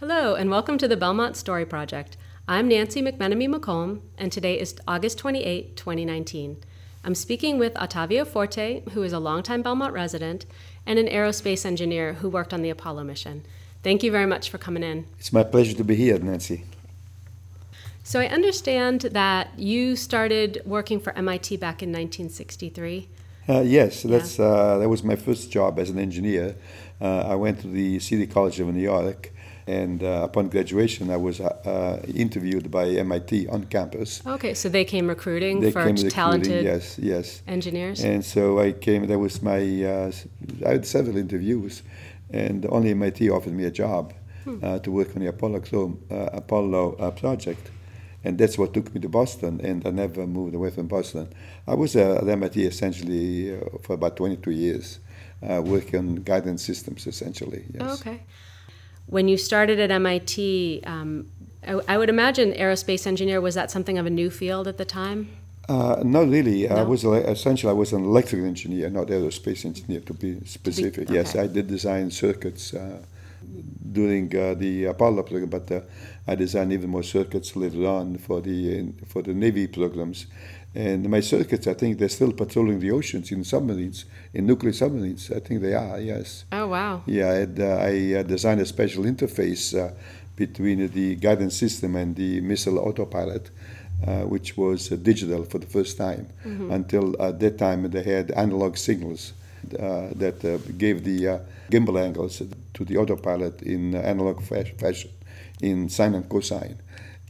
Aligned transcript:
Hello, 0.00 0.34
and 0.34 0.50
welcome 0.50 0.76
to 0.76 0.86
the 0.86 0.94
Belmont 0.94 1.38
Story 1.38 1.64
Project. 1.64 2.18
I'm 2.46 2.68
Nancy 2.68 3.00
McMenemy 3.00 3.48
McComb, 3.48 4.02
and 4.18 4.30
today 4.30 4.60
is 4.60 4.76
August 4.86 5.16
28, 5.16 5.74
2019. 5.74 6.58
I'm 7.02 7.14
speaking 7.14 7.58
with 7.58 7.72
Ottavio 7.76 8.26
Forte, 8.26 8.82
who 8.90 9.02
is 9.02 9.14
a 9.14 9.18
longtime 9.18 9.62
Belmont 9.62 9.94
resident 9.94 10.44
and 10.84 10.98
an 10.98 11.06
aerospace 11.06 11.64
engineer 11.64 12.12
who 12.12 12.28
worked 12.28 12.52
on 12.52 12.60
the 12.60 12.68
Apollo 12.68 13.04
mission. 13.04 13.46
Thank 13.82 14.02
you 14.02 14.10
very 14.10 14.26
much 14.26 14.50
for 14.50 14.58
coming 14.58 14.82
in. 14.82 15.06
It's 15.18 15.32
my 15.32 15.44
pleasure 15.44 15.74
to 15.74 15.82
be 15.82 15.96
here, 15.96 16.18
Nancy. 16.18 16.64
So, 18.04 18.20
I 18.20 18.26
understand 18.26 19.00
that 19.00 19.58
you 19.58 19.96
started 19.96 20.60
working 20.66 21.00
for 21.00 21.14
MIT 21.14 21.56
back 21.56 21.82
in 21.82 21.88
1963. 21.88 23.08
Uh, 23.48 23.60
yes, 23.60 24.02
that's 24.02 24.38
uh, 24.38 24.76
that 24.76 24.90
was 24.90 25.02
my 25.02 25.16
first 25.16 25.50
job 25.50 25.78
as 25.78 25.88
an 25.88 25.98
engineer. 25.98 26.54
Uh, 27.00 27.20
I 27.20 27.34
went 27.36 27.60
to 27.60 27.68
the 27.68 27.98
City 28.00 28.26
College 28.26 28.60
of 28.60 28.66
New 28.74 28.82
York, 28.82 29.32
and 29.66 30.02
uh, 30.02 30.20
upon 30.22 30.48
graduation, 30.48 31.10
I 31.10 31.16
was 31.16 31.40
uh, 31.40 31.46
uh, 31.64 32.06
interviewed 32.14 32.70
by 32.70 32.86
MIT 32.88 33.48
on 33.48 33.64
campus. 33.64 34.22
Okay, 34.26 34.54
so 34.54 34.68
they 34.68 34.84
came 34.84 35.08
recruiting 35.08 35.60
They 35.60 35.72
for 35.72 35.80
came 35.84 35.96
recruiting, 35.96 36.10
talented 36.10 36.64
yes, 36.64 36.98
yes. 36.98 37.42
engineers. 37.48 38.04
And 38.04 38.24
so 38.24 38.60
I 38.60 38.72
came. 38.72 39.06
That 39.06 39.18
was 39.18 39.42
my. 39.42 39.58
Uh, 39.84 40.12
I 40.64 40.70
had 40.72 40.86
several 40.86 41.16
interviews, 41.16 41.82
and 42.30 42.64
only 42.70 42.90
MIT 42.90 43.28
offered 43.30 43.52
me 43.52 43.64
a 43.64 43.70
job 43.70 44.12
Hmm. 44.46 44.58
uh, 44.62 44.78
to 44.78 44.92
work 44.92 45.08
on 45.16 45.22
the 45.22 45.26
Apollo 45.28 45.58
uh, 46.08 46.14
Apollo 46.32 46.94
uh, 47.00 47.10
project, 47.10 47.68
and 48.22 48.38
that's 48.38 48.56
what 48.56 48.72
took 48.72 48.94
me 48.94 49.00
to 49.00 49.08
Boston. 49.08 49.60
And 49.60 49.84
I 49.84 49.90
never 49.90 50.24
moved 50.24 50.54
away 50.54 50.70
from 50.70 50.86
Boston. 50.86 51.26
I 51.66 51.74
was 51.74 51.96
uh, 51.96 52.20
at 52.22 52.28
MIT 52.28 52.64
essentially 52.64 53.56
uh, 53.56 53.58
for 53.82 53.94
about 53.94 54.16
22 54.16 54.52
years, 54.52 55.00
uh, 55.42 55.60
working 55.64 55.98
on 55.98 56.14
guidance 56.22 56.62
systems 56.62 57.08
essentially. 57.08 57.64
Yes. 57.74 57.82
Oh, 57.82 57.94
okay. 57.94 58.20
When 59.06 59.28
you 59.28 59.36
started 59.36 59.78
at 59.78 59.90
MIT, 59.90 60.82
um, 60.84 61.28
I, 61.66 61.80
I 61.88 61.98
would 61.98 62.08
imagine 62.08 62.52
aerospace 62.52 63.06
engineer 63.06 63.40
was 63.40 63.54
that 63.54 63.70
something 63.70 63.98
of 63.98 64.06
a 64.06 64.10
new 64.10 64.30
field 64.30 64.66
at 64.68 64.78
the 64.78 64.84
time? 64.84 65.28
Uh, 65.68 66.00
not 66.04 66.28
really. 66.28 66.68
I 66.68 66.82
was 66.82 67.04
essentially 67.04 67.70
I 67.70 67.74
was 67.74 67.92
an 67.92 68.04
electrical 68.04 68.46
engineer, 68.46 68.88
not 68.88 69.08
aerospace 69.08 69.64
engineer, 69.64 70.00
to 70.00 70.14
be 70.14 70.40
specific. 70.44 71.10
Yes, 71.10 71.30
okay. 71.30 71.40
I 71.40 71.46
did 71.48 71.66
design 71.66 72.10
circuits 72.12 72.72
uh, 72.72 73.02
during 73.92 74.34
uh, 74.36 74.54
the 74.54 74.84
Apollo 74.84 75.24
program, 75.24 75.50
but 75.50 75.70
uh, 75.72 75.80
I 76.28 76.36
designed 76.36 76.72
even 76.72 76.90
more 76.90 77.02
circuits 77.02 77.56
later 77.56 77.84
on 77.86 78.18
for 78.18 78.40
the 78.40 78.92
for 79.06 79.22
the 79.22 79.34
Navy 79.34 79.66
programs. 79.66 80.26
And 80.76 81.08
my 81.08 81.20
circuits, 81.20 81.66
I 81.66 81.72
think 81.72 81.98
they're 81.98 82.10
still 82.10 82.32
patrolling 82.32 82.80
the 82.80 82.90
oceans 82.90 83.32
in 83.32 83.44
submarines, 83.44 84.04
in 84.34 84.46
nuclear 84.46 84.74
submarines. 84.74 85.30
I 85.30 85.40
think 85.40 85.62
they 85.62 85.72
are. 85.72 85.98
Yes. 85.98 86.44
Oh, 86.52 86.66
wow. 86.66 87.02
Yeah, 87.06 87.46
uh, 87.58 87.64
I 87.80 88.16
uh, 88.16 88.22
designed 88.22 88.60
a 88.60 88.66
special 88.66 89.04
interface 89.04 89.74
uh, 89.74 89.94
between 90.36 90.86
the 90.92 91.14
guidance 91.14 91.56
system 91.56 91.96
and 91.96 92.14
the 92.14 92.42
missile 92.42 92.78
autopilot, 92.78 93.48
uh, 94.06 94.24
which 94.24 94.58
was 94.58 94.92
uh, 94.92 94.96
digital 94.96 95.44
for 95.44 95.58
the 95.58 95.66
first 95.66 95.96
time. 95.96 96.28
Until 96.70 97.20
at 97.22 97.40
that 97.40 97.56
time, 97.56 97.90
they 97.90 98.02
had 98.02 98.32
analog 98.32 98.76
signals 98.76 99.32
uh, 99.80 100.08
that 100.14 100.44
uh, 100.44 100.58
gave 100.76 101.04
the 101.04 101.26
uh, 101.26 101.38
gimbal 101.70 101.98
angles 102.04 102.42
to 102.74 102.84
the 102.84 102.98
autopilot 102.98 103.62
in 103.62 103.94
analog 103.94 104.42
fashion, 104.42 105.10
in 105.62 105.88
sine 105.88 106.14
and 106.14 106.28
cosine. 106.28 106.76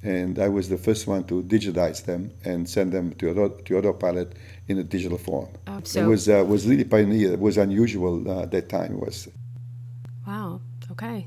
And 0.07 0.39
I 0.39 0.49
was 0.49 0.69
the 0.69 0.79
first 0.79 1.07
one 1.07 1.25
to 1.25 1.43
digitize 1.43 2.05
them 2.05 2.31
and 2.45 2.69
send 2.69 2.93
them 2.93 3.12
to, 3.15 3.31
auto- 3.31 3.61
to 3.65 3.79
autopilot 3.79 4.35
in 4.69 4.79
a 4.79 4.85
digital 4.85 5.19
form. 5.19 5.49
Oh, 5.67 5.79
it 5.79 6.07
was 6.07 6.29
uh, 6.29 6.45
was 6.47 6.67
really 6.67 6.85
pioneer. 6.85 7.33
It 7.33 7.41
was 7.41 7.57
unusual 7.57 8.31
uh, 8.31 8.43
at 8.43 8.51
that 8.53 8.69
time. 8.69 8.93
It 8.95 9.01
was. 9.01 9.29
Wow. 10.27 10.61
Okay. 10.93 11.27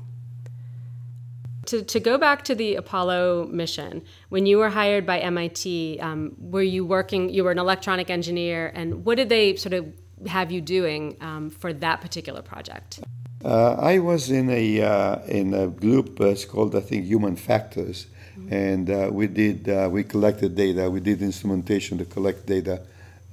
To, 1.66 1.82
to 1.82 2.00
go 2.00 2.16
back 2.16 2.42
to 2.44 2.54
the 2.54 2.76
Apollo 2.76 3.48
mission, 3.52 4.02
when 4.30 4.46
you 4.46 4.58
were 4.58 4.70
hired 4.70 5.04
by 5.04 5.18
MIT, 5.18 6.00
um, 6.00 6.34
were 6.38 6.62
you 6.62 6.84
working, 6.84 7.28
you 7.28 7.44
were 7.44 7.50
an 7.50 7.58
electronic 7.58 8.08
engineer, 8.10 8.72
and 8.74 9.04
what 9.04 9.16
did 9.16 9.28
they 9.28 9.56
sort 9.56 9.74
of 9.74 9.92
have 10.26 10.50
you 10.50 10.60
doing 10.60 11.16
um, 11.20 11.50
for 11.50 11.72
that 11.74 12.00
particular 12.00 12.42
project? 12.42 13.00
Uh, 13.44 13.74
I 13.74 13.98
was 13.98 14.30
in 14.30 14.50
a 14.50 14.82
uh, 14.82 15.22
in 15.26 15.54
a 15.54 15.66
group 15.66 16.20
uh, 16.20 16.26
it's 16.26 16.44
called 16.44 16.74
I 16.76 16.80
think 16.80 17.06
Human 17.06 17.36
Factors, 17.36 18.06
and 18.48 18.90
uh, 18.90 19.08
we 19.12 19.26
did 19.26 19.68
uh, 19.68 19.88
we 19.90 20.02
collected 20.04 20.54
data. 20.56 20.88
We 20.90 21.00
did 21.00 21.22
instrumentation 21.22 21.98
to 21.98 22.04
collect 22.04 22.46
data 22.46 22.80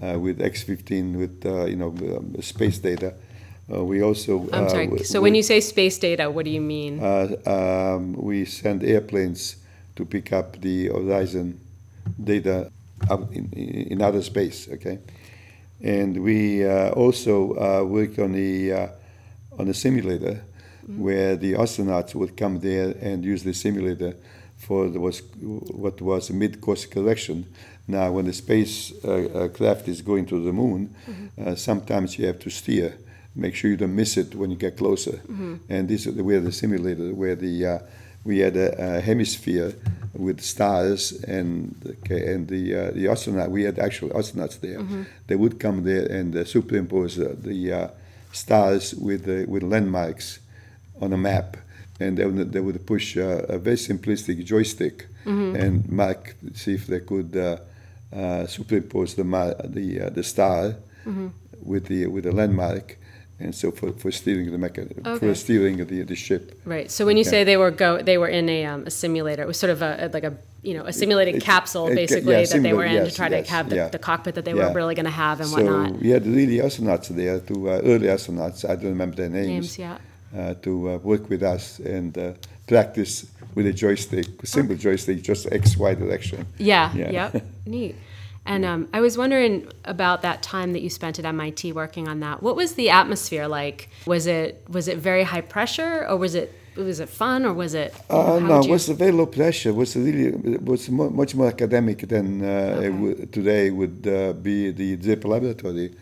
uh, 0.02 0.20
with 0.20 0.40
X15 0.40 1.16
with 1.18 1.46
uh, 1.46 1.66
you 1.66 1.76
know 1.76 1.90
um, 1.90 2.36
space 2.42 2.80
data. 2.80 3.14
Uh, 3.72 3.84
we 3.84 4.02
also 4.02 4.48
I'm 4.54 4.66
uh, 4.66 4.70
sorry. 4.70 4.86
w- 4.86 5.04
So 5.04 5.22
when 5.22 5.36
you 5.36 5.44
say 5.44 5.60
space 5.62 5.98
data, 6.00 6.30
what 6.30 6.46
do 6.46 6.52
you 6.52 6.62
mean? 6.62 7.00
uh, 7.00 7.28
um, 7.46 8.14
we 8.14 8.46
send 8.46 8.84
airplanes 8.84 9.58
to 9.96 10.06
pick 10.06 10.32
up 10.34 10.60
the 10.62 10.88
horizon 10.88 11.60
data 12.24 12.72
up 13.10 13.32
in, 13.34 13.50
in 13.54 14.02
outer 14.02 14.22
space. 14.22 14.68
Okay, 14.70 15.00
and 15.84 16.24
we 16.24 16.66
uh, 16.66 16.90
also 16.92 17.54
uh, 17.56 17.84
worked 17.84 18.20
on 18.20 18.32
the 18.34 18.72
uh, 18.74 18.88
on 19.60 19.68
a 19.68 19.74
simulator 19.74 20.42
where 20.96 21.36
the 21.36 21.54
astronauts 21.54 22.16
would 22.16 22.38
come 22.38 22.60
there 22.62 22.96
and 23.02 23.26
use 23.26 23.44
the 23.44 23.54
simulator 23.54 24.16
for 24.58 24.90
the, 24.90 25.00
was 25.00 25.22
what 25.42 26.02
was 26.02 26.30
a 26.30 26.34
mid-course 26.34 26.86
correction. 26.86 27.46
Now, 27.88 28.12
when 28.12 28.26
the 28.26 28.34
space 28.34 28.92
uh, 29.04 29.10
uh, 29.12 29.48
craft 29.48 29.88
is 29.88 30.02
going 30.02 30.26
to 30.28 30.44
the 30.44 30.52
moon, 30.52 30.94
uh, 31.46 31.56
sometimes 31.56 32.18
you 32.20 32.26
have 32.26 32.40
to 32.40 32.50
steer, 32.50 32.98
make 33.36 33.56
sure 33.56 33.72
you 33.72 33.78
don't 33.78 33.96
miss 33.96 34.18
it 34.18 34.36
when 34.36 34.52
you 34.52 34.58
get 34.58 34.76
closer. 34.78 35.22
And 35.70 35.88
this 35.88 36.06
is 36.06 36.16
the 36.16 36.24
way 36.24 36.38
the 36.40 36.52
simulator, 36.52 37.14
where 37.14 37.36
the 37.36 37.66
uh, 37.66 37.80
we 38.26 38.40
had 38.40 38.58
a, 38.58 38.98
a 38.98 39.02
hemisphere 39.02 39.74
with 40.14 40.42
stars 40.42 41.14
and 41.24 41.74
okay, 42.04 42.34
and 42.34 42.48
the 42.48 42.76
uh, 42.76 42.92
the 42.92 43.08
astronaut 43.08 43.52
we 43.52 43.64
had 43.64 43.80
actual 43.80 44.10
astronauts 44.10 44.60
there. 44.60 44.80
They 45.28 45.36
would 45.36 45.60
come 45.60 45.84
there 45.84 46.06
and 46.12 46.36
uh, 46.36 46.44
superimpose 46.44 47.20
uh, 47.20 47.36
the 47.42 47.72
uh, 47.72 47.88
stars 48.34 48.94
with 48.96 49.28
with 49.48 49.64
landmarks 49.64 50.40
on 51.00 51.14
a 51.14 51.18
map, 51.18 51.56
and 52.00 52.18
they 52.18 52.26
would, 52.26 52.52
they 52.54 52.60
would 52.60 52.86
push 52.86 53.18
uh, 53.18 53.46
a 53.50 53.58
very 53.58 53.78
simplistic 53.78 54.44
joystick 54.46 55.08
and 55.26 55.90
mark 55.92 56.36
see 56.54 56.74
if 56.76 56.88
they 56.88 57.02
could 57.02 57.36
uh, 57.36 57.58
uh, 58.16 58.48
superimpose 58.48 59.16
the 59.16 59.24
ma- 59.26 59.54
the 59.64 60.02
uh, 60.02 60.10
the 60.10 60.24
star 60.24 60.76
with 61.64 61.86
the 61.88 62.08
with 62.08 62.24
the 62.24 62.32
landmark. 62.32 62.98
And 63.40 63.54
so 63.54 63.70
for, 63.70 63.92
for 63.92 64.10
steering 64.12 64.50
the 64.52 64.58
mecha- 64.58 64.90
Okay. 65.06 65.20
for 65.20 65.36
steering 65.36 65.78
the, 65.86 66.02
the 66.02 66.16
ship. 66.16 66.60
Right. 66.66 66.90
So 66.90 67.06
when 67.06 67.18
you 67.18 67.22
Okay. 67.22 67.30
say 67.30 67.44
they 67.44 67.56
were 67.58 67.70
go, 67.70 68.02
they 68.02 68.18
were 68.18 68.28
in 68.40 68.50
a, 68.50 68.66
um, 68.66 68.88
a 68.88 68.90
simulator. 68.90 69.44
It 69.44 69.48
was 69.48 69.60
sort 69.60 69.70
of 69.70 69.84
a 69.84 70.10
like 70.12 70.24
a 70.24 70.34
you 70.64 70.74
know 70.76 70.86
a 70.86 70.94
simulated 70.94 71.36
It's- 71.36 71.46
capsule 71.54 71.88
it- 71.90 71.96
basically 71.96 72.34
yeah, 72.34 72.46
that 72.46 72.64
they 72.64 72.74
were 72.74 72.86
in 72.86 72.92
similar- 72.94 73.10
to 73.12 73.16
try 73.16 73.28
yes, 73.30 73.46
to 73.46 73.52
have 73.54 73.70
the, 73.70 73.76
yeah. 73.76 73.90
the 73.90 74.00
cockpit 74.00 74.34
that 74.36 74.46
they 74.46 74.54
Yeah. 74.56 74.70
were 74.70 74.74
really 74.74 74.96
going 74.96 75.06
to 75.14 75.18
have 75.26 75.40
and 75.42 75.50
so 75.50 75.56
whatnot. 75.58 76.00
we 76.02 76.10
had 76.10 76.26
really 76.26 76.58
astronauts 76.68 77.10
there, 77.10 77.40
two 77.40 77.70
uh, 77.70 77.82
early 77.92 78.08
astronauts. 78.08 78.66
I 78.68 78.74
don't 78.76 78.94
remember 78.98 79.16
their 79.18 79.30
names. 79.30 79.48
Names, 79.48 79.78
yeah. 79.78 79.98
Uh, 80.36 80.54
to 80.56 80.90
uh, 80.90 80.98
work 80.98 81.30
with 81.30 81.42
us 81.42 81.80
and 81.80 82.18
uh, 82.18 82.34
practice 82.68 83.28
with 83.56 83.66
a 83.66 83.72
joystick, 83.72 84.28
simple 84.44 84.76
joystick, 84.76 85.22
just 85.24 85.48
X 85.54 85.78
Y 85.78 85.94
direction. 85.96 86.46
Yeah. 86.58 86.94
Yeah. 86.94 87.12
Yep. 87.34 87.46
Neat. 87.66 87.96
And 88.46 88.66
um, 88.66 88.90
I 88.94 89.00
was 89.00 89.18
wondering 89.18 89.68
about 89.86 90.22
that 90.24 90.44
time 90.44 90.74
that 90.74 90.82
you 90.82 90.90
spent 90.90 91.18
at 91.18 91.24
MIT 91.26 91.72
working 91.72 92.10
on 92.10 92.20
that. 92.20 92.44
What 92.44 92.56
was 92.58 92.74
the 92.74 92.90
atmosphere 92.90 93.48
like? 93.48 93.90
Was 94.06 94.28
it 94.28 94.66
was 94.68 94.88
it 94.90 94.98
very 94.98 95.24
high 95.24 95.42
pressure, 95.42 96.06
or 96.10 96.18
was 96.18 96.36
it 96.36 96.54
was 96.76 97.00
it 97.00 97.08
fun, 97.10 97.46
or 97.46 97.54
was 97.54 97.74
it? 97.74 97.94
Uh, 98.10 98.40
no, 98.40 98.58
would 98.60 98.66
it 98.68 98.72
was 98.72 98.90
a 98.90 98.94
very 98.96 99.12
low 99.14 99.26
pressure. 99.28 99.70
It 99.70 99.76
was 99.76 99.96
really 99.96 100.26
it 100.56 100.62
was 100.64 100.90
mo- 100.90 101.10
much 101.10 101.36
more 101.36 101.48
academic 101.48 102.00
than 102.08 102.44
uh, 102.44 102.48
Okay. 102.78 102.90
would- 102.90 103.32
today 103.32 103.70
would 103.72 104.06
uh, 104.08 104.34
be 104.34 104.72
the 104.72 104.98
Draper 104.98 105.30
Laboratory. 105.30 105.94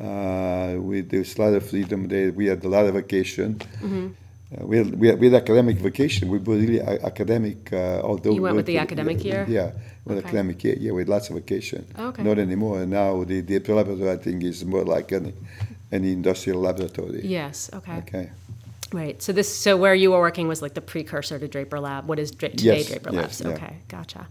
Uh, 0.00 0.76
with 0.80 1.10
there's 1.10 1.36
a 1.36 1.42
lot 1.42 1.54
of 1.54 1.68
freedom 1.68 2.06
there. 2.08 2.30
We 2.32 2.46
had 2.46 2.64
a 2.64 2.68
lot 2.68 2.86
of 2.86 2.94
vacation. 2.94 3.54
Mm-hmm. 3.56 4.06
Uh, 4.56 4.66
we, 4.66 4.78
had, 4.78 4.94
we, 4.98 5.08
had, 5.08 5.20
we 5.20 5.26
had 5.30 5.42
academic 5.42 5.76
vacation. 5.78 6.28
We 6.28 6.38
were 6.38 6.54
really 6.56 6.78
a- 6.78 7.04
academic, 7.04 7.72
uh, 7.72 8.00
although 8.02 8.32
You 8.32 8.42
went 8.42 8.56
with 8.56 8.66
the 8.66 8.74
we- 8.74 8.78
academic 8.78 9.24
year? 9.24 9.44
Yeah, 9.48 9.72
with 10.04 10.18
Okay. 10.18 10.26
academic 10.26 10.62
year. 10.64 10.76
Yeah, 10.78 10.92
with 10.92 11.08
lots 11.08 11.28
of 11.30 11.36
vacation. 11.36 11.84
Okay. 11.98 12.22
Not 12.22 12.38
anymore. 12.38 12.86
Now 12.86 13.24
the 13.24 13.42
Draper 13.42 13.74
Laboratory, 13.74 14.10
I 14.10 14.16
think, 14.16 14.44
is 14.44 14.64
more 14.64 14.84
like 14.84 15.12
any, 15.12 15.34
any 15.92 16.12
industrial 16.12 16.60
laboratory. 16.60 17.22
Yes. 17.26 17.68
Okay. 17.74 17.96
Okay. 17.98 18.30
Right. 18.92 19.20
So 19.20 19.32
this 19.32 19.54
so 19.54 19.76
where 19.76 19.94
you 19.94 20.12
were 20.12 20.20
working 20.20 20.48
was 20.48 20.62
like 20.62 20.72
the 20.74 20.80
precursor 20.80 21.38
to 21.38 21.46
Draper 21.48 21.78
Lab. 21.80 22.06
What 22.08 22.18
is 22.18 22.30
Dra- 22.30 22.48
today 22.48 22.78
Yes, 22.78 22.86
Draper 22.86 23.10
yes, 23.12 23.22
Labs? 23.22 23.40
yeah. 23.42 23.48
Okay. 23.48 23.76
Gotcha. 23.88 24.28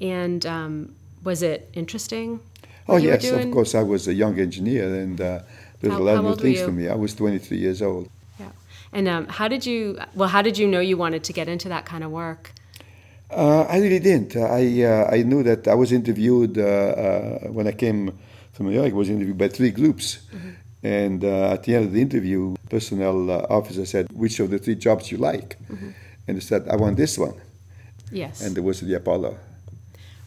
And 0.00 0.44
um, 0.46 0.94
was 1.22 1.42
it 1.42 1.70
interesting? 1.74 2.40
Oh 2.88 2.96
yes, 2.96 3.30
of 3.30 3.50
course. 3.50 3.74
I 3.74 3.82
was 3.82 4.08
a 4.08 4.14
young 4.14 4.38
engineer, 4.38 4.92
and 5.02 5.20
uh, 5.20 5.40
there's 5.80 5.92
How- 5.94 6.00
a 6.00 6.02
lot 6.02 6.16
of 6.18 6.24
new 6.24 6.36
things 6.36 6.60
for 6.62 6.72
me. 6.72 6.88
I 6.88 6.94
was 6.94 7.14
23 7.14 7.56
years 7.58 7.80
old. 7.82 8.08
Yeah. 8.40 8.46
And 8.92 9.08
um, 9.08 9.26
how 9.28 9.48
did 9.48 9.64
you? 9.66 9.98
Well, 10.14 10.28
how 10.28 10.42
did 10.42 10.58
you 10.58 10.66
know 10.66 10.80
you 10.80 10.96
wanted 10.96 11.22
to 11.24 11.32
get 11.32 11.48
into 11.48 11.68
that 11.68 11.84
kind 11.86 12.04
of 12.04 12.10
work? 12.10 12.52
Uh, 13.30 13.62
I 13.62 13.78
really 13.78 13.98
didn't. 14.00 14.36
I 14.36 14.82
uh, 14.84 15.08
I 15.16 15.22
knew 15.22 15.42
that 15.42 15.66
I 15.68 15.74
was 15.74 15.90
interviewed 15.92 16.58
uh, 16.58 16.62
uh, 16.64 17.38
when 17.48 17.66
I 17.66 17.72
came 17.72 18.12
from 18.52 18.66
New 18.66 18.74
York. 18.74 18.92
I 18.92 18.96
was 18.96 19.08
interviewed 19.08 19.38
by 19.38 19.48
three 19.48 19.70
groups, 19.70 20.18
and 20.82 21.24
uh, 21.24 21.52
at 21.54 21.62
the 21.64 21.74
end 21.76 21.86
of 21.86 21.92
the 21.92 22.02
interview, 22.02 22.54
personnel 22.68 23.30
uh, 23.30 23.46
officer 23.48 23.86
said, 23.86 24.06
"Which 24.12 24.38
of 24.40 24.50
the 24.50 24.58
three 24.58 24.74
jobs 24.74 25.10
you 25.10 25.16
like?" 25.18 25.56
and 26.28 26.36
I 26.36 26.40
said, 26.40 26.68
"I 26.68 26.76
want 26.76 26.96
this 26.98 27.16
one," 27.16 27.34
Yes. 28.10 28.42
and 28.42 28.56
it 28.58 28.60
was 28.60 28.80
the 28.80 28.94
Apollo. 28.94 29.36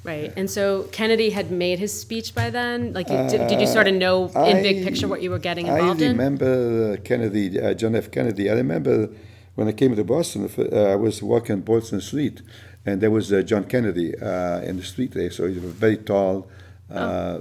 Right. 0.06 0.32
And 0.38 0.50
so 0.50 0.84
Kennedy 0.92 1.30
had 1.32 1.52
made 1.52 1.80
his 1.80 1.94
speech 2.00 2.34
by 2.36 2.50
then. 2.50 2.94
Like, 2.94 3.08
did, 3.08 3.48
did 3.48 3.60
you 3.60 3.68
sort 3.68 3.88
of 3.88 3.96
know 3.96 4.28
in 4.50 4.62
big 4.64 4.84
picture 4.84 5.08
what 5.08 5.22
you 5.22 5.30
were 5.32 5.40
getting 5.40 5.68
I 5.70 5.80
involved 5.80 6.02
in? 6.02 6.08
I 6.08 6.12
remember 6.12 6.94
uh, 6.94 7.02
Kennedy, 7.04 7.60
uh, 7.60 7.74
John 7.74 7.96
F. 7.96 8.12
Kennedy. 8.12 8.50
I 8.50 8.54
remember 8.54 9.10
when 9.56 9.68
I 9.68 9.72
came 9.72 9.96
to 9.96 10.04
Boston, 10.04 10.50
uh, 10.58 10.94
I 10.94 10.96
was 10.96 11.22
walking 11.24 11.62
Boston 11.62 12.02
Street, 12.02 12.42
and 12.86 13.02
there 13.02 13.12
was 13.12 13.32
uh, 13.32 13.42
John 13.42 13.64
Kennedy 13.66 14.18
uh, 14.18 14.60
in 14.62 14.78
the 14.78 14.84
street 14.84 15.12
there. 15.14 15.32
So 15.32 15.48
he 15.48 15.56
was 15.56 15.64
a 15.64 15.68
very 15.68 15.98
tall 15.98 16.48
uh, 16.92 17.40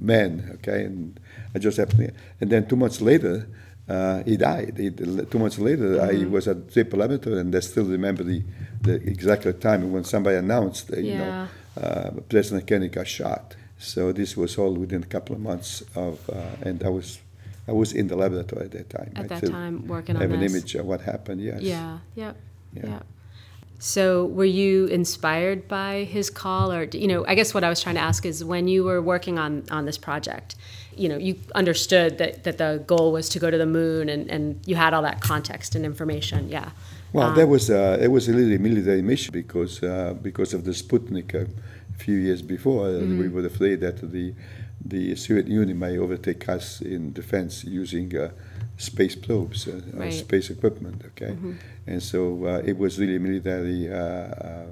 man, 0.00 0.50
okay? 0.56 0.84
And 0.84 1.18
I 1.54 1.58
just 1.58 1.76
happened, 1.78 2.12
and 2.40 2.50
then 2.50 2.68
two 2.68 2.76
months 2.76 3.00
later, 3.00 3.48
uh, 3.88 4.22
he 4.24 4.36
died. 4.36 4.74
He, 4.76 4.90
two 4.90 5.38
months 5.38 5.58
later, 5.58 6.00
I 6.02 6.24
was 6.26 6.46
at 6.48 6.70
Draper 6.72 6.96
Laboratory, 6.96 7.40
and 7.40 7.54
I 7.54 7.60
still 7.60 7.84
remember 7.84 8.22
the, 8.22 8.42
the 8.82 8.94
exact 8.94 9.60
time 9.60 9.92
when 9.92 10.04
somebody 10.04 10.36
announced, 10.36 10.92
uh, 10.92 10.96
you 10.96 11.12
Yeah. 11.12 11.18
know, 11.18 11.48
uh, 11.76 12.10
President 12.28 12.66
Kennedy 12.66 12.88
got 12.88 13.06
shot. 13.08 13.54
So 13.78 14.12
this 14.12 14.36
was 14.36 14.56
all 14.56 14.72
within 14.72 15.02
a 15.02 15.06
couple 15.06 15.34
of 15.34 15.40
months 15.42 15.82
of, 15.94 16.28
uh, 16.30 16.42
and 16.62 16.82
I 16.82 16.88
was, 16.88 17.20
I 17.68 17.72
was 17.72 17.92
in 17.92 18.08
the 18.08 18.16
laboratory 18.16 18.64
at 18.64 18.70
that 18.72 18.90
time. 18.90 19.12
At 19.16 19.24
I 19.24 19.40
that 19.40 19.50
time, 19.50 19.86
working 19.86 20.16
on 20.16 20.22
have 20.22 20.32
an 20.32 20.42
image 20.42 20.74
of 20.74 20.86
what 20.86 21.02
happened. 21.02 21.40
Yes. 21.42 21.60
Yeah, 21.60 21.98
yep, 22.14 22.36
Yeah. 22.72 22.86
yeah. 22.86 23.00
So, 23.78 24.24
were 24.24 24.46
you 24.46 24.86
inspired 24.86 25.68
by 25.68 26.04
his 26.04 26.30
call, 26.30 26.72
or 26.72 26.84
you 26.84 27.06
know? 27.06 27.26
I 27.26 27.34
guess 27.34 27.52
what 27.52 27.62
I 27.62 27.68
was 27.68 27.82
trying 27.82 27.96
to 27.96 28.00
ask 28.00 28.24
is, 28.24 28.42
when 28.42 28.68
you 28.68 28.84
were 28.84 29.02
working 29.02 29.38
on 29.38 29.64
on 29.70 29.84
this 29.84 29.98
project, 29.98 30.54
you 30.96 31.10
know, 31.10 31.18
you 31.18 31.38
understood 31.54 32.16
that 32.16 32.44
that 32.44 32.56
the 32.56 32.82
goal 32.86 33.12
was 33.12 33.28
to 33.30 33.38
go 33.38 33.50
to 33.50 33.58
the 33.58 33.66
moon, 33.66 34.08
and 34.08 34.30
and 34.30 34.60
you 34.66 34.76
had 34.76 34.94
all 34.94 35.02
that 35.02 35.20
context 35.20 35.74
and 35.74 35.84
information. 35.84 36.48
Yeah. 36.48 36.70
Well, 37.16 37.28
Um, 37.30 37.36
that 37.36 37.48
was 37.48 37.70
uh, 37.70 37.98
it 38.00 38.08
was 38.10 38.28
a 38.28 38.32
really 38.34 38.58
military 38.58 39.00
mission 39.02 39.32
because 39.32 39.82
uh, 39.82 40.14
because 40.22 40.52
of 40.52 40.64
the 40.64 40.72
Sputnik 40.72 41.34
uh, 41.34 41.46
a 41.94 41.98
few 41.98 42.16
years 42.18 42.42
before, 42.42 42.88
uh, 42.88 42.90
Mm-hmm. 43.00 43.18
we 43.18 43.28
were 43.28 43.46
afraid 43.46 43.80
that 43.80 43.96
the 44.12 44.34
the 44.84 45.16
Soviet 45.16 45.48
Union 45.48 45.78
might 45.78 45.96
overtake 45.98 46.46
us 46.56 46.80
in 46.82 47.12
defense 47.14 47.64
using 47.64 48.14
uh, 48.16 48.28
space 48.76 49.16
probes, 49.16 49.66
uh, 49.66 49.72
Right. 49.72 50.10
Mm-hmm. 50.10 50.10
space 50.26 50.50
equipment. 50.50 51.02
Okay, 51.10 51.34
and 51.86 52.02
so 52.02 52.18
uh, 52.44 52.62
it 52.70 52.76
was 52.76 52.98
really 52.98 53.16
a 53.16 53.20
military 53.20 53.88
uh, 53.90 53.96
uh, 53.96 54.66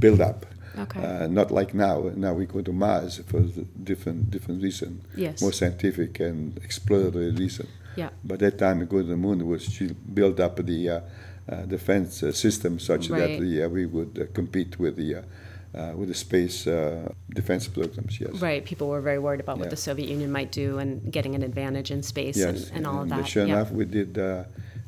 build 0.00 0.20
up. 0.20 0.46
Okay. 0.76 1.00
Uh, 1.00 1.26
not 1.28 1.50
like 1.50 1.74
now. 1.74 2.10
Now 2.16 2.34
we 2.34 2.46
go 2.46 2.60
to 2.60 2.72
Mars 2.72 3.20
for 3.30 3.40
different 3.84 4.30
different 4.34 4.62
reason, 4.62 5.00
Yes. 5.16 5.40
more 5.42 5.52
scientific 5.52 6.18
and 6.20 6.58
exploratory 6.64 7.30
reason. 7.30 7.66
Yeah. 7.96 8.10
But 8.24 8.38
that 8.40 8.58
time, 8.58 8.78
we 8.80 8.86
go 8.86 8.98
to 8.98 9.08
the 9.08 9.16
moon 9.16 9.46
was 9.46 9.66
to 9.78 9.84
build 10.14 10.38
up 10.40 10.56
the 10.72 10.88
defense 11.56 12.22
uh, 12.22 12.32
system 12.32 12.78
such 12.78 13.08
Right. 13.10 13.40
that 13.40 13.64
uh, 13.64 13.68
we 13.68 13.86
would 13.86 14.18
uh, 14.18 14.24
compete 14.34 14.78
with 14.78 14.96
the 14.96 15.14
uh, 15.16 15.22
uh, 15.74 15.92
with 15.98 16.08
the 16.08 16.14
space 16.14 16.66
uh, 16.66 17.08
defense 17.34 17.68
programs. 17.68 18.18
Yes. 18.20 18.32
Right. 18.40 18.64
People 18.64 18.88
were 18.88 19.02
very 19.02 19.18
worried 19.18 19.40
about 19.40 19.58
what 19.58 19.66
Yeah. 19.66 19.70
the 19.76 19.82
Soviet 19.88 20.08
Union 20.08 20.30
might 20.32 20.50
do 20.50 20.78
and 20.78 21.12
getting 21.12 21.34
an 21.34 21.42
advantage 21.42 21.90
in 21.90 22.02
space 22.02 22.36
Yes. 22.38 22.48
and, 22.48 22.76
and 22.76 22.86
all 22.86 23.02
of 23.02 23.08
that. 23.10 23.26
Sure 23.28 23.44
yeah. 23.46 23.54
enough, 23.54 23.70
we 23.70 23.84
did. 23.84 24.16
Uh, 24.18 24.44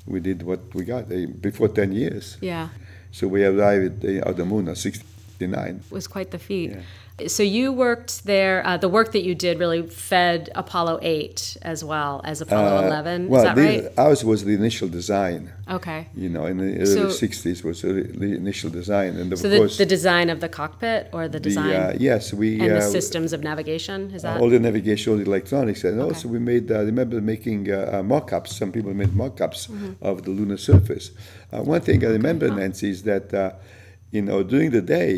we 0.07 0.19
did 0.21 0.43
what 0.43 0.61
we 0.75 0.83
got 0.85 1.05
uh, 1.12 1.27
before 1.41 1.69
ten 1.69 1.93
years. 1.93 2.37
yeah. 2.41 2.69
So 3.12 3.27
we 3.29 3.45
arrived 3.45 4.05
uh, 4.05 4.29
at 4.29 4.37
the 4.37 4.45
moon 4.45 4.69
at 4.69 4.79
'69. 4.79 5.81
was 5.91 6.07
quite 6.07 6.31
the 6.31 6.39
feat. 6.39 6.71
Yeah. 6.71 6.83
So 7.29 7.43
you 7.43 7.73
worked 7.73 8.25
there. 8.25 8.67
Uh, 8.67 8.77
the 8.77 8.89
work 8.89 9.13
that 9.13 9.23
you 9.23 9.35
did 9.35 9.59
really 9.59 9.83
fed 9.87 10.51
Apollo 10.55 10.99
8 11.03 11.57
as 11.63 11.85
well 11.85 12.21
as 12.25 12.41
Apollo 12.41 12.87
11. 12.87 13.27
Uh, 13.27 13.29
Well, 13.29 13.41
Is 13.41 13.47
that 13.49 13.57
the- 13.57 13.63
right? 13.63 13.99
ours 13.99 14.25
was 14.25 14.45
the 14.45 14.55
initial 14.55 14.89
design. 14.89 15.51
Okay. 15.71 16.09
You 16.17 16.29
know, 16.29 16.47
in 16.47 16.57
the 16.59 16.75
early 16.83 16.87
So- 16.87 17.09
'60s 17.11 17.63
was 17.63 17.83
the 17.83 17.93
the 18.25 18.31
initial 18.43 18.71
design, 18.71 19.11
and 19.21 19.27
So 19.39 19.49
the, 19.49 19.61
the 19.83 19.87
design 19.87 20.29
of 20.31 20.39
the 20.41 20.49
cockpit 20.49 21.09
or 21.13 21.23
the 21.29 21.33
the, 21.39 21.41
design 21.49 21.73
uh, 21.81 21.97
yes, 21.99 22.33
we 22.33 22.49
and 22.61 22.71
the 22.71 22.79
uh, 22.79 22.97
systems 22.99 23.33
of 23.33 23.41
navigation 23.43 24.11
is 24.17 24.23
that 24.23 24.41
all 24.41 24.51
the 24.51 24.59
navigation, 24.59 25.07
all 25.13 25.19
the 25.19 25.29
electronics, 25.35 25.85
and 25.85 25.95
Okay. 26.01 26.09
also 26.09 26.29
we 26.29 26.39
made. 26.53 26.65
Uh, 26.73 26.79
remember 26.93 27.21
making 27.21 27.61
uh, 27.71 27.77
uh, 27.95 28.03
mock-ups. 28.03 28.51
Some 28.61 28.71
people 28.73 28.93
made 29.03 29.15
mock-ups 29.15 29.61
Mm-hmm. 29.69 29.93
of 30.11 30.23
the 30.25 30.31
lunar 30.39 30.57
surface. 30.71 31.07
Uh, 31.53 31.63
one 31.75 31.81
thing 31.87 31.99
I 32.05 32.11
remember, 32.21 32.47
Nancy, 32.51 32.89
is 32.97 33.03
that 33.11 33.27
uh, 33.33 33.53
you 34.17 34.23
know 34.23 34.39
during 34.53 34.71
the 34.79 34.83
day 34.83 35.13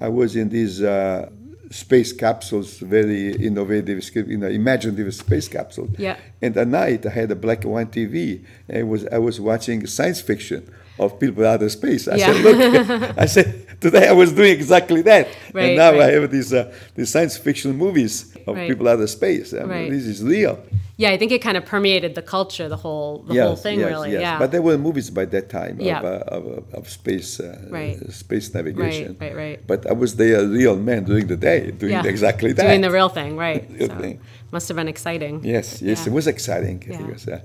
I 0.00 0.08
was 0.20 0.36
in 0.36 0.48
these 0.50 0.76
uh, 0.80 1.28
space 1.70 2.12
capsules, 2.12 2.78
very 2.78 3.32
innovative, 3.34 4.02
you 4.14 4.38
know, 4.38 4.48
imaginative 4.48 5.14
space 5.14 5.48
capsules. 5.48 5.90
Yeah. 5.98 6.16
And 6.40 6.56
at 6.56 6.68
night 6.68 7.04
I 7.06 7.10
had 7.10 7.30
a 7.30 7.36
black 7.36 7.64
and 7.64 7.72
white 7.72 7.90
TV, 7.90 8.44
and 8.68 8.88
was 8.88 9.06
I 9.06 9.18
was 9.18 9.40
watching 9.40 9.86
science 9.86 10.20
fiction 10.20 10.68
of 10.98 11.20
people 11.20 11.46
out 11.46 11.62
of 11.62 11.70
space. 11.70 12.08
I 12.08 12.16
Yeah. 12.16 12.32
said, 12.32 12.44
look, 12.44 13.18
I 13.24 13.26
said 13.26 13.80
today 13.80 14.08
I 14.08 14.12
was 14.12 14.32
doing 14.32 14.52
exactly 14.52 15.02
that, 15.02 15.28
Right, 15.52 15.66
and 15.70 15.76
now 15.76 15.90
I 16.00 16.10
have 16.12 16.30
these 16.30 16.52
uh, 16.52 16.72
these 16.94 17.10
science 17.10 17.36
fiction 17.36 17.76
movies 17.76 18.34
of 18.46 18.56
Right. 18.56 18.68
people 18.68 18.88
out 18.88 19.00
of 19.00 19.10
space. 19.10 19.52
I 19.52 19.58
mean, 19.60 19.68
Right. 19.68 19.90
This 19.90 20.06
is 20.06 20.22
real. 20.22 20.58
Yeah 21.00 21.10
i 21.14 21.16
think 21.20 21.30
it 21.36 21.40
kind 21.48 21.56
of 21.60 21.64
permeated 21.74 22.12
the 22.20 22.26
culture 22.36 22.66
the 22.68 22.80
whole 22.84 23.12
the 23.28 23.34
whole 23.42 23.56
thing 23.66 23.78
yes, 23.80 23.88
really 23.92 24.10
yes. 24.12 24.20
yeah 24.26 24.38
But 24.42 24.48
there 24.54 24.64
were 24.68 24.76
movies 24.88 25.08
by 25.20 25.24
that 25.34 25.46
time 25.58 25.74
Yeah. 25.80 26.00
of, 26.00 26.04
uh, 26.04 26.36
of, 26.36 26.74
of 26.78 26.84
space 26.98 27.30
uh, 27.40 27.46
Right. 27.78 27.96
space 28.24 28.46
navigation. 28.58 29.08
right 29.20 29.34
right 29.34 29.36
right. 29.44 29.58
But 29.72 29.80
I 29.92 29.94
was 30.02 30.10
there, 30.20 30.34
a 30.44 30.46
real 30.60 30.76
man 30.90 31.00
during 31.10 31.26
the 31.34 31.40
day, 31.50 31.60
doing 31.82 31.92
yeah 31.96 32.10
exactly 32.14 32.50
that. 32.56 32.64
doing 32.66 32.82
the 32.86 32.92
real 32.98 33.10
thing 33.18 33.30
right 33.46 33.62
Real 33.80 33.88
so 33.94 33.98
thing. 34.04 34.16
must 34.54 34.66
have 34.70 34.76
been 34.80 34.88
exciting 34.96 35.34
Yes, 35.54 35.66
yes, 35.90 35.98
Yeah. 36.00 36.08
it 36.10 36.12
was 36.18 36.26
exciting. 36.34 36.76
Yeah. 36.88 37.00
It 37.02 37.06
was, 37.14 37.24
uh, 37.28 37.40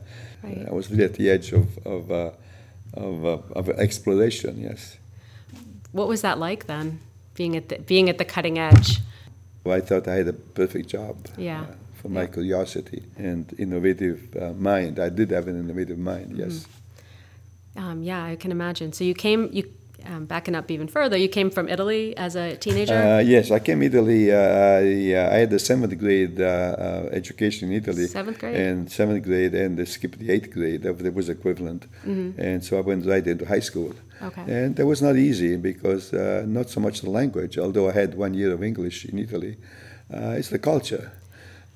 Right. 0.46 0.66
I 0.72 0.74
was 0.80 0.86
really 0.92 1.06
at 1.12 1.16
the 1.20 1.28
edge 1.36 1.48
of 1.60 1.66
of 1.94 2.02
uh, 2.12 2.32
of, 3.08 3.16
uh, 3.34 3.60
of 3.60 3.66
exploration. 3.88 4.52
Yes. 4.70 4.82
what 5.98 6.08
was 6.14 6.20
that 6.28 6.38
like 6.48 6.62
then 6.74 6.88
being 7.40 7.54
at 7.60 7.66
the 7.70 7.76
being 7.92 8.08
at 8.14 8.18
the 8.22 8.28
cutting 8.36 8.58
edge 8.70 8.90
Well, 9.66 9.78
I 9.80 9.82
thought 9.88 10.06
I 10.14 10.16
had 10.22 10.28
a 10.36 10.38
perfect 10.60 10.88
job. 10.96 11.16
Yeah. 11.50 11.64
For 12.04 12.10
my 12.10 12.26
curiosity 12.28 13.02
and 13.18 13.52
innovative 13.58 14.20
uh, 14.40 14.52
mind. 14.72 15.00
I 15.00 15.10
did 15.10 15.32
have 15.32 15.48
an 15.48 15.58
innovative 15.64 15.98
mind. 15.98 16.38
Yes. 16.38 16.68
um, 17.76 18.04
yeah 18.04 18.24
i 18.32 18.36
can 18.36 18.52
imagine 18.52 18.90
so 18.94 19.02
you 19.04 19.16
came 19.16 19.42
you 19.58 19.64
um, 20.12 20.26
backing 20.34 20.54
up 20.60 20.70
even 20.70 20.88
further 20.98 21.18
you 21.26 21.30
came 21.38 21.50
from 21.50 21.66
italy 21.76 22.04
as 22.26 22.36
a 22.36 22.48
teenager 22.66 22.94
Uh, 22.94 23.20
yes, 23.36 23.46
I 23.58 23.60
came 23.68 23.80
Italy. 23.90 24.24
Uh, 24.32 24.36
I, 24.36 25.14
uh, 25.20 25.36
I 25.36 25.38
had 25.44 25.50
the 25.56 25.62
seventh 25.70 25.96
grade 26.04 26.36
uh, 26.42 26.46
uh, 26.46 27.20
education 27.22 27.62
in 27.72 27.76
Italy. 27.82 28.06
Seventh 28.08 28.38
grade? 28.42 28.56
And 28.66 28.80
seventh 29.00 29.24
grade, 29.30 29.54
and 29.64 29.74
I 29.80 29.86
skipped 29.96 30.20
the 30.24 30.30
eighth 30.36 30.50
grade. 30.58 30.80
That 30.86 31.14
was 31.20 31.28
equivalent. 31.38 31.82
And 32.48 32.60
so 32.66 32.72
I 32.78 32.82
went 32.90 33.02
right 33.14 33.26
into 33.34 33.46
high 33.56 33.66
school. 33.72 33.92
Mm-hmm. 33.94 34.28
Okay. 34.28 34.44
And 34.58 34.70
that 34.78 34.86
was 34.94 35.00
not 35.08 35.16
easy 35.30 35.52
because 35.72 36.04
uh, 36.14 36.44
not 36.58 36.66
so 36.76 36.80
much 36.86 36.96
the 37.06 37.12
language, 37.20 37.54
although 37.66 37.88
I 37.92 37.94
had 38.02 38.10
one 38.26 38.34
year 38.42 38.52
of 38.58 38.62
English 38.72 38.98
in 39.10 39.16
Italy. 39.28 39.54
Uh, 40.14 40.40
it's 40.40 40.50
the 40.56 40.60
culture. 40.72 41.06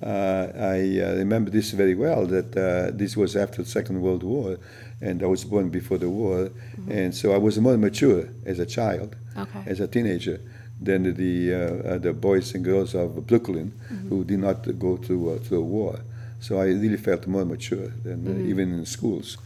Uh, 0.02 0.48
I 0.56 1.00
uh, 1.02 1.16
remember 1.16 1.50
this 1.50 1.72
very 1.72 1.96
well. 1.96 2.28
That 2.28 2.56
uh, 2.56 2.92
this 2.96 3.18
was 3.18 3.36
after 3.36 3.64
the 3.64 3.70
Second 3.70 4.02
World 4.02 4.24
War, 4.24 4.58
and 5.02 5.24
I 5.24 5.26
was 5.26 5.44
born 5.44 5.70
before 5.70 5.98
the 5.98 6.10
war, 6.10 6.50
and 6.90 7.14
so 7.16 7.34
I 7.34 7.38
was 7.38 7.58
more 7.60 7.78
mature 7.78 8.26
as 8.46 8.60
a 8.60 8.66
child, 8.66 9.16
Mm-hmm. 9.36 9.58
Okay. 9.60 9.70
as 9.72 9.80
a 9.80 9.88
teenager, 9.88 10.40
than 10.82 11.14
the 11.16 11.54
uh, 11.54 11.98
the 11.98 12.14
boys 12.14 12.54
and 12.56 12.64
girls 12.64 12.94
of 12.96 13.26
Brooklyn 13.28 13.72
Mm-hmm. 13.72 14.10
who 14.10 14.24
did 14.24 14.40
not 14.40 14.60
go 14.80 14.98
through 14.98 15.24
uh, 15.32 15.40
through 15.40 15.60
a 15.60 15.70
war. 15.78 16.00
So 16.40 16.60
I 16.60 16.66
really 16.66 16.98
felt 16.98 17.26
more 17.28 17.46
mature 17.46 17.88
than 18.04 18.28
uh, 18.28 18.30
Mm-hmm. 18.32 18.50
even 18.50 18.72
in 18.80 18.86
schools. 18.86 19.38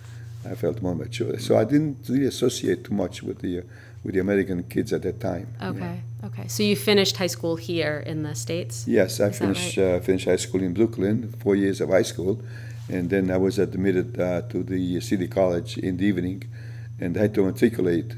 I 0.44 0.56
felt 0.56 0.82
more 0.82 0.96
mature. 0.96 1.38
So 1.40 1.56
I 1.58 1.64
didn't 1.66 1.98
really 2.10 2.26
associate 2.26 2.84
too 2.86 2.94
much 2.96 3.24
with 3.24 3.40
the 3.40 3.60
uh, 3.60 3.64
with 4.04 4.14
the 4.16 4.20
American 4.20 4.64
kids 4.64 4.92
at 4.94 5.02
that 5.04 5.20
time. 5.20 5.48
you 5.62 5.66
know. 5.66 5.70
okay 5.72 6.02
okay 6.24 6.48
so 6.48 6.64
you 6.64 6.76
finished 6.76 7.18
high 7.18 7.28
school 7.38 7.56
here 7.56 8.04
in 8.12 8.24
the 8.24 8.36
states 8.36 8.86
Yes, 8.88 9.20
I 9.20 9.28
Is 9.28 9.40
that 9.40 9.46
finished 9.46 9.78
uh, 9.78 10.00
finished 10.00 10.26
high 10.26 10.42
school 10.46 10.62
in 10.62 10.74
Brooklyn, 10.74 11.34
four 11.44 11.56
years 11.56 11.82
of 11.82 11.90
high 11.90 12.08
school, 12.14 12.42
and 12.90 13.10
then 13.10 13.30
I 13.32 13.38
was 13.38 13.60
admitted 13.60 14.20
uh, 14.20 14.42
to 14.52 14.64
the 14.64 15.00
city 15.02 15.28
college 15.28 15.78
in 15.78 15.98
the 15.98 16.06
evening, 16.06 16.44
and 17.00 17.18
I 17.18 17.22
had 17.22 17.34
to 17.36 17.44
matriculate 17.44 18.12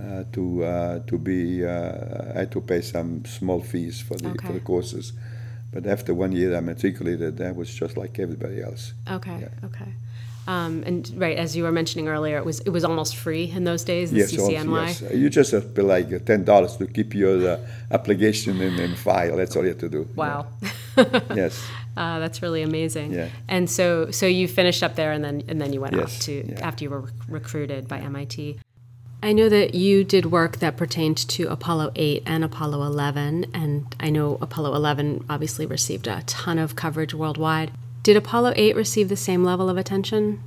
uh, 0.00 0.24
to 0.32 0.64
uh, 0.64 0.98
to 1.10 1.18
be. 1.18 1.64
Uh, 1.64 2.34
I 2.34 2.38
had 2.40 2.50
to 2.52 2.60
pay 2.60 2.80
some 2.80 3.24
small 3.24 3.60
fees 3.60 4.00
for 4.00 4.16
the 4.22 4.30
for 4.46 4.52
the 4.52 4.60
courses, 4.72 5.12
but 5.72 5.86
after 5.86 6.14
one 6.14 6.32
year 6.32 6.56
I 6.56 6.60
matriculated. 6.60 7.40
I 7.40 7.52
was 7.52 7.68
just 7.82 7.96
like 7.96 8.18
everybody 8.18 8.62
else. 8.62 8.92
Okay. 9.18 9.38
Yeah. 9.44 9.66
Okay. 9.68 9.92
Um, 10.48 10.82
and 10.84 11.12
right 11.16 11.36
as 11.36 11.54
you 11.56 11.62
were 11.62 11.72
mentioning 11.72 12.08
earlier, 12.08 12.36
it 12.38 12.44
was 12.44 12.60
it 12.60 12.70
was 12.70 12.84
almost 12.84 13.16
free 13.16 13.50
in 13.50 13.64
those 13.64 13.84
days. 13.84 14.10
The 14.10 14.18
Yes, 14.18 14.32
CCNY. 14.32 14.86
yes. 14.86 15.14
You 15.14 15.30
just 15.30 15.52
have 15.52 15.62
to 15.62 15.68
pay 15.68 15.82
like 15.82 16.24
ten 16.24 16.44
dollars 16.44 16.76
to 16.78 16.86
keep 16.86 17.14
your 17.14 17.36
uh, 17.48 17.58
application 17.90 18.60
in, 18.60 18.78
in 18.78 18.96
file. 18.96 19.36
That's 19.36 19.54
all 19.56 19.62
you 19.62 19.68
have 19.70 19.78
to 19.78 19.88
do. 19.88 20.08
Wow. 20.16 20.46
Yeah. 20.96 21.20
Yes. 21.34 21.62
Uh, 21.96 22.18
that's 22.18 22.42
really 22.42 22.62
amazing. 22.62 23.12
Yeah. 23.12 23.28
And 23.48 23.70
so 23.70 24.10
so 24.10 24.26
you 24.26 24.48
finished 24.48 24.82
up 24.82 24.96
there, 24.96 25.12
and 25.12 25.22
then 25.24 25.42
and 25.48 25.60
then 25.60 25.72
you 25.72 25.80
went 25.80 25.98
off 25.98 26.18
to 26.20 26.32
yeah. 26.32 26.66
after 26.66 26.84
you 26.84 26.90
were 26.90 27.00
rec- 27.00 27.12
recruited 27.28 27.88
by 27.88 27.98
MIT. 27.98 28.58
I 29.22 29.32
know 29.34 29.50
that 29.50 29.74
you 29.74 30.02
did 30.02 30.26
work 30.26 30.58
that 30.60 30.78
pertained 30.78 31.18
to 31.28 31.46
Apollo 31.48 31.92
8 31.94 32.22
and 32.24 32.42
Apollo 32.42 32.82
11, 32.86 33.50
and 33.52 33.94
I 34.00 34.08
know 34.08 34.38
Apollo 34.40 34.74
11 34.74 35.26
obviously 35.28 35.66
received 35.66 36.06
a 36.06 36.22
ton 36.26 36.58
of 36.58 36.74
coverage 36.74 37.12
worldwide. 37.12 37.70
Did 38.02 38.16
Apollo 38.16 38.54
8 38.56 38.76
receive 38.76 39.08
the 39.08 39.16
same 39.16 39.44
level 39.44 39.68
of 39.68 39.76
attention? 39.76 40.40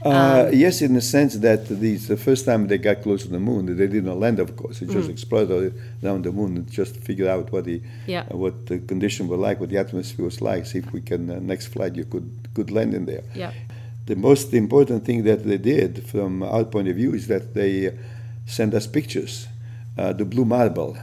Uh, 0.00 0.48
yes, 0.52 0.80
in 0.80 0.94
the 0.94 1.00
sense 1.00 1.34
that 1.38 1.66
these, 1.68 2.06
the 2.06 2.16
first 2.16 2.44
time 2.46 2.68
they 2.68 2.78
got 2.78 3.02
close 3.02 3.22
to 3.22 3.28
the 3.28 3.40
moon, 3.40 3.66
they 3.76 3.86
did 3.88 4.04
not 4.04 4.16
land, 4.18 4.38
of 4.38 4.56
course. 4.56 4.78
They 4.78 4.86
just 4.86 5.10
explored 5.10 5.50
around 5.50 6.22
the 6.24 6.30
moon 6.30 6.56
and 6.56 6.70
just 6.70 6.96
figured 6.98 7.26
out 7.28 7.50
what 7.50 7.64
the 7.64 7.82
Yeah. 8.06 8.24
uh, 8.32 8.36
what 8.36 8.66
the 8.66 8.78
condition 8.78 9.26
were 9.26 9.36
like, 9.36 9.58
what 9.58 9.70
the 9.70 9.78
atmosphere 9.78 10.24
was 10.24 10.40
like. 10.40 10.66
See 10.66 10.78
if 10.78 10.92
we 10.92 11.00
can 11.00 11.28
uh, 11.28 11.40
next 11.40 11.66
flight 11.66 11.96
you 11.96 12.04
could 12.04 12.30
could 12.54 12.70
land 12.70 12.94
in 12.94 13.06
there. 13.06 13.24
Yeah. 13.34 13.52
The 14.06 14.14
most 14.14 14.54
important 14.54 15.04
thing 15.04 15.24
that 15.24 15.44
they 15.44 15.58
did, 15.58 16.06
from 16.06 16.42
our 16.44 16.64
point 16.64 16.88
of 16.88 16.96
view, 16.96 17.12
is 17.12 17.26
that 17.26 17.54
they 17.54 17.88
uh, 17.88 17.90
sent 18.46 18.74
us 18.74 18.86
pictures, 18.86 19.48
uh, 19.98 20.12
the 20.12 20.24
blue 20.24 20.44
marble, 20.44 20.96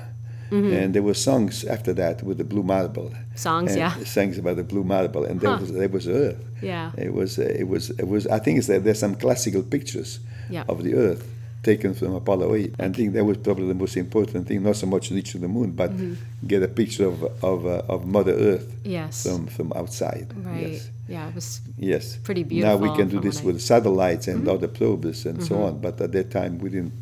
and 0.64 0.94
there 0.94 1.04
were 1.04 1.14
songs 1.14 1.64
after 1.66 1.94
that 1.94 2.24
with 2.24 2.38
the 2.38 2.44
blue 2.44 2.64
marble. 2.64 3.12
Songs, 3.36 3.72
and 3.72 3.80
yeah. 3.80 3.94
songs 4.04 4.38
about 4.38 4.56
the 4.56 4.64
blue 4.64 4.84
marble, 4.84 5.24
and 5.26 5.42
Huh. 5.42 5.52
that 5.52 5.62
was 5.62 5.72
that 5.74 5.92
was 5.92 6.08
Earth. 6.08 6.42
Yeah. 6.62 6.92
It 6.98 7.14
was, 7.14 7.38
it 7.38 7.68
was, 7.68 7.90
it 8.02 8.08
was. 8.08 8.26
I 8.28 8.40
think 8.40 8.58
it's 8.60 8.68
that 8.68 8.84
there's 8.84 9.00
some 9.00 9.16
classical 9.16 9.64
pictures 9.64 10.20
Yeah. 10.50 10.64
of 10.68 10.84
the 10.84 10.94
Earth 10.96 11.24
taken 11.64 11.94
from 11.96 12.14
Apollo 12.14 12.54
8. 12.56 12.76
I 12.80 12.90
think 12.90 13.14
that 13.14 13.26
was 13.26 13.38
probably 13.38 13.68
the 13.68 13.74
most 13.84 13.98
important 13.98 14.48
thing, 14.48 14.62
not 14.62 14.76
so 14.76 14.86
much 14.86 15.10
reach 15.12 15.32
to 15.32 15.40
the 15.40 15.48
moon, 15.48 15.72
but 15.72 15.90
Mm-hmm. 15.92 16.14
get 16.48 16.62
a 16.64 16.68
picture 16.82 17.08
of 17.08 17.18
of, 17.44 17.66
uh, 17.66 17.82
of 17.94 18.06
Mother 18.06 18.34
Earth 18.52 18.68
Yes. 18.84 19.24
from 19.24 19.48
from 19.48 19.68
outside. 19.74 20.28
right. 20.46 20.72
Yes. 20.74 20.90
Yeah, 21.08 21.28
it 21.30 21.36
was 21.36 21.62
Yes. 21.78 22.18
Pretty 22.24 22.44
beautiful. 22.44 22.70
Now 22.80 22.84
we 22.86 22.90
can 22.98 23.08
do 23.10 23.20
this 23.20 23.38
with 23.44 23.58
satellites 23.62 24.28
and 24.28 24.40
Mm-hmm. 24.40 24.56
other 24.56 24.68
probes 24.80 25.26
and 25.26 25.38
so 25.44 25.56
on. 25.68 25.80
But 25.86 26.00
at 26.02 26.12
that 26.18 26.30
time, 26.32 26.54
we 26.64 26.70
didn't. 26.70 26.94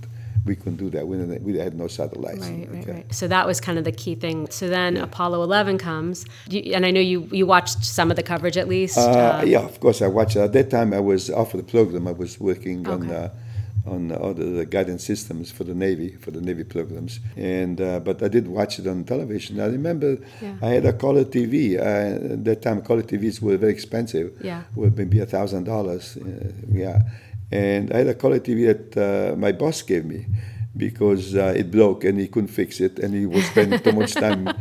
We 0.45 0.55
couldn't 0.55 0.77
do 0.77 0.89
that. 0.89 1.07
We, 1.07 1.17
didn't, 1.17 1.41
we 1.43 1.57
had 1.57 1.73
no 1.75 1.87
satellites. 1.87 2.39
Right, 2.49 2.67
right, 2.69 2.81
Okay. 2.83 2.91
right. 2.91 3.13
So 3.13 3.27
that 3.29 3.47
was 3.47 3.61
kind 3.61 3.77
of 3.77 3.85
the 3.85 3.91
key 3.93 4.15
thing. 4.15 4.47
So 4.49 4.67
then 4.67 4.95
Yeah. 4.97 5.03
Apollo 5.03 5.41
11 5.43 5.77
comes, 5.77 6.25
you, 6.49 6.73
and 6.75 6.85
I 6.85 6.91
know 6.91 6.99
you 6.99 7.27
you 7.31 7.45
watched 7.45 7.83
some 7.85 8.09
of 8.11 8.17
the 8.17 8.23
coverage 8.23 8.57
at 8.57 8.67
least. 8.67 8.97
Uh, 8.97 9.39
um, 9.41 9.47
yeah, 9.47 9.59
of 9.61 9.79
course. 9.79 10.01
I 10.01 10.07
watched. 10.07 10.35
At 10.35 10.53
that 10.53 10.69
time, 10.69 10.93
I 10.93 10.99
was 10.99 11.29
off 11.29 11.53
of 11.53 11.59
the 11.65 11.71
program. 11.71 12.07
I 12.07 12.11
was 12.11 12.39
working 12.39 12.87
on 12.87 13.09
uh, 13.09 13.29
on 13.85 14.11
other 14.13 14.49
the 14.59 14.65
guidance 14.65 15.03
systems 15.03 15.51
for 15.51 15.63
the 15.65 15.73
Navy 15.75 16.09
for 16.23 16.31
the 16.31 16.39
Navy 16.41 16.63
programs. 16.63 17.19
And 17.37 17.79
uh, 17.81 17.99
but 17.99 18.21
I 18.23 18.27
did 18.29 18.47
watch 18.47 18.79
it 18.79 18.87
on 18.87 19.03
television. 19.03 19.59
I 19.59 19.65
remember 19.67 20.17
Yeah. 20.41 20.55
I 20.61 20.69
had 20.75 20.85
a 20.85 20.93
color 20.93 21.25
TV. 21.25 21.77
Uh, 21.77 22.33
at 22.33 22.43
that 22.45 22.61
time, 22.61 22.81
color 22.81 23.03
TVs 23.03 23.41
were 23.41 23.57
very 23.57 23.73
expensive. 23.73 24.27
Yeah. 24.41 24.63
were 24.75 24.89
maybe 24.91 25.19
a 25.19 25.25
thousand 25.25 25.63
dollars. 25.65 26.17
uh, 26.17 26.51
Yeah, 26.71 26.99
and 27.61 27.83
I 27.93 27.97
had 28.01 28.07
a 28.15 28.17
color 28.23 28.39
TV 28.47 28.59
that 28.71 28.85
uh, 28.97 29.35
my 29.45 29.51
boss 29.61 29.77
gave 29.91 30.03
me 30.13 30.19
because 30.75 31.25
uh, 31.35 31.53
it 31.61 31.67
broke 31.77 32.03
and 32.07 32.15
he 32.23 32.27
couldn't 32.33 32.53
fix 32.61 32.79
it, 32.87 32.93
and 33.01 33.09
he 33.13 33.25
was 33.35 33.43
spending 33.53 33.79
too 33.85 33.93
much 34.01 34.13
time. 34.25 34.43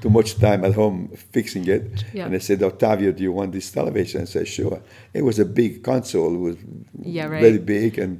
Too 0.00 0.10
much 0.10 0.30
time 0.38 0.60
at 0.68 0.74
home 0.82 0.98
fixing 1.36 1.64
it, 1.76 1.82
Yeah. 2.14 2.26
and 2.26 2.32
I 2.36 2.38
said, 2.48 2.62
"Octavio, 2.62 3.10
do 3.10 3.20
you 3.28 3.32
want 3.40 3.50
this 3.58 3.68
television?" 3.78 4.18
I 4.22 4.26
said, 4.34 4.46
"Sure." 4.46 4.78
It 5.18 5.22
was 5.28 5.36
a 5.40 5.44
big 5.60 5.72
console, 5.90 6.30
it 6.38 6.42
was 6.48 6.56
Yeah, 7.16 7.26
right. 7.26 7.42
very 7.46 7.58
big, 7.74 7.92
and 8.04 8.12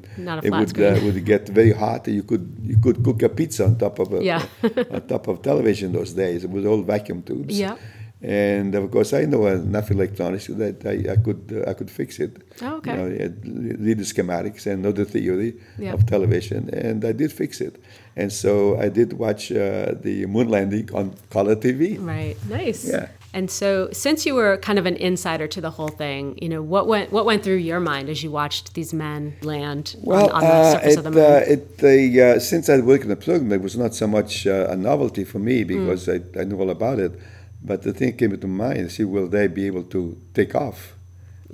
it 0.47 0.50
would 0.59 0.73
uh, 0.81 0.99
would 1.07 1.21
get 1.33 1.42
very 1.61 1.71
hot. 1.85 2.00
You 2.19 2.25
could 2.31 2.45
you 2.71 2.78
could 2.85 2.99
cook 3.07 3.23
a 3.23 3.28
pizza 3.28 3.62
on 3.69 3.73
top 3.85 3.97
of 4.04 4.09
a 4.12 4.19
Yeah. 4.31 4.42
on 4.95 5.00
top 5.14 5.25
of 5.31 5.35
television 5.50 5.92
those 5.99 6.12
days. 6.25 6.38
It 6.47 6.50
was 6.57 6.64
all 6.71 6.83
vacuum 6.95 7.21
tubes. 7.28 7.54
Yeah. 7.64 7.76
And 8.23 8.75
of 8.76 8.88
course, 8.93 9.12
I 9.12 9.25
know 9.25 9.47
enough 9.47 9.91
electronics 9.91 10.47
that 10.47 10.87
I, 10.87 11.12
I 11.12 11.17
could 11.17 11.64
uh, 11.67 11.71
I 11.71 11.75
could 11.75 11.91
fix 11.91 12.21
it. 12.21 12.37
Oh, 12.62 12.76
okay. 12.76 12.93
You 12.93 12.97
know, 12.97 13.76
read 13.81 13.99
the 13.99 14.05
schematics 14.05 14.67
and 14.67 14.83
know 14.83 14.93
the 14.93 15.05
theory 15.05 15.55
of 15.88 16.07
television, 16.07 16.71
and 16.73 17.05
I 17.05 17.12
did 17.12 17.33
fix 17.33 17.61
it. 17.61 17.83
And 18.14 18.33
so 18.33 18.79
I 18.79 18.91
did 18.91 19.14
watch 19.14 19.50
uh, 19.50 19.95
the 20.00 20.26
moon 20.26 20.49
landing 20.49 20.88
on 20.95 21.14
color 21.31 21.57
TV. 21.57 21.99
Right. 21.99 22.37
Nice. 22.49 22.85
Yeah. 22.85 23.09
And 23.35 23.50
so, 23.50 23.88
since 23.93 24.26
you 24.26 24.35
were 24.35 24.59
kind 24.59 24.79
of 24.79 24.85
an 24.85 24.97
insider 24.97 25.49
to 25.49 25.61
the 25.61 25.71
whole 25.71 25.88
thing, 25.88 26.38
you 26.41 26.49
know 26.50 26.62
what 26.62 26.87
went 26.87 27.11
what 27.11 27.25
went 27.25 27.43
through 27.43 27.57
your 27.57 27.81
mind 27.81 28.09
as 28.09 28.23
you 28.23 28.31
watched 28.31 28.75
these 28.75 28.93
men 28.93 29.35
land 29.41 29.97
Well, 30.02 30.29
on, 30.31 30.35
on 30.35 30.41
the 30.43 30.47
uh, 30.47 30.73
surface 30.73 30.93
it, 30.93 30.99
of 30.99 31.05
the 31.05 31.11
moon? 31.11 31.25
uh, 31.25 31.45
it, 31.49 31.79
the, 31.79 32.23
uh, 32.23 32.38
since 32.38 32.69
I 32.69 32.79
worked 32.79 33.05
in 33.05 33.09
the 33.09 33.17
program, 33.17 33.50
it 33.52 33.62
was 33.62 33.76
not 33.76 33.95
so 33.95 34.07
much 34.07 34.47
uh, 34.47 34.69
a 34.69 34.76
novelty 34.76 35.25
for 35.25 35.38
me 35.38 35.64
because 35.64 36.09
I, 36.09 36.21
I 36.38 36.45
knew 36.45 36.61
all 36.61 36.71
about 36.71 36.99
it. 37.00 37.19
But 37.64 37.83
the 37.83 37.92
thing 37.92 38.16
came 38.16 38.33
into 38.33 38.49
mind: 38.49 38.90
see, 38.90 39.04
will 39.04 39.28
they 39.28 39.47
be 39.47 39.66
able 39.66 39.85
to 39.85 40.16
take 40.35 40.54
off 40.54 40.95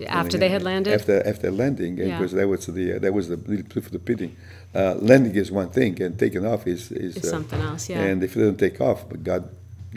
After 0.07 0.38
they 0.38 0.49
had 0.49 0.62
landed. 0.62 0.95
After 0.95 1.17
after 1.27 1.50
landing, 1.50 1.99
Yeah. 1.99 2.19
because 2.19 2.33
that 2.33 2.49
was 2.49 2.67
the 2.67 2.99
that 3.05 3.12
was 3.12 3.29
the 3.29 3.37
proof 3.73 3.87
of 3.87 3.93
the 3.93 3.99
pudding. 3.99 4.33
Uh, 4.75 4.95
landing 5.11 5.35
is 5.35 5.50
one 5.50 5.71
thing, 5.71 6.00
and 6.03 6.19
taking 6.19 6.45
off 6.47 6.67
is 6.67 6.91
is, 6.93 7.17
Is 7.17 7.29
something 7.29 7.61
else, 7.61 7.88
yeah. 7.91 8.03
And 8.09 8.23
if 8.23 8.35
they 8.35 8.43
don't 8.43 8.59
take 8.59 8.81
off, 8.81 9.00
but 9.11 9.25
God, 9.25 9.43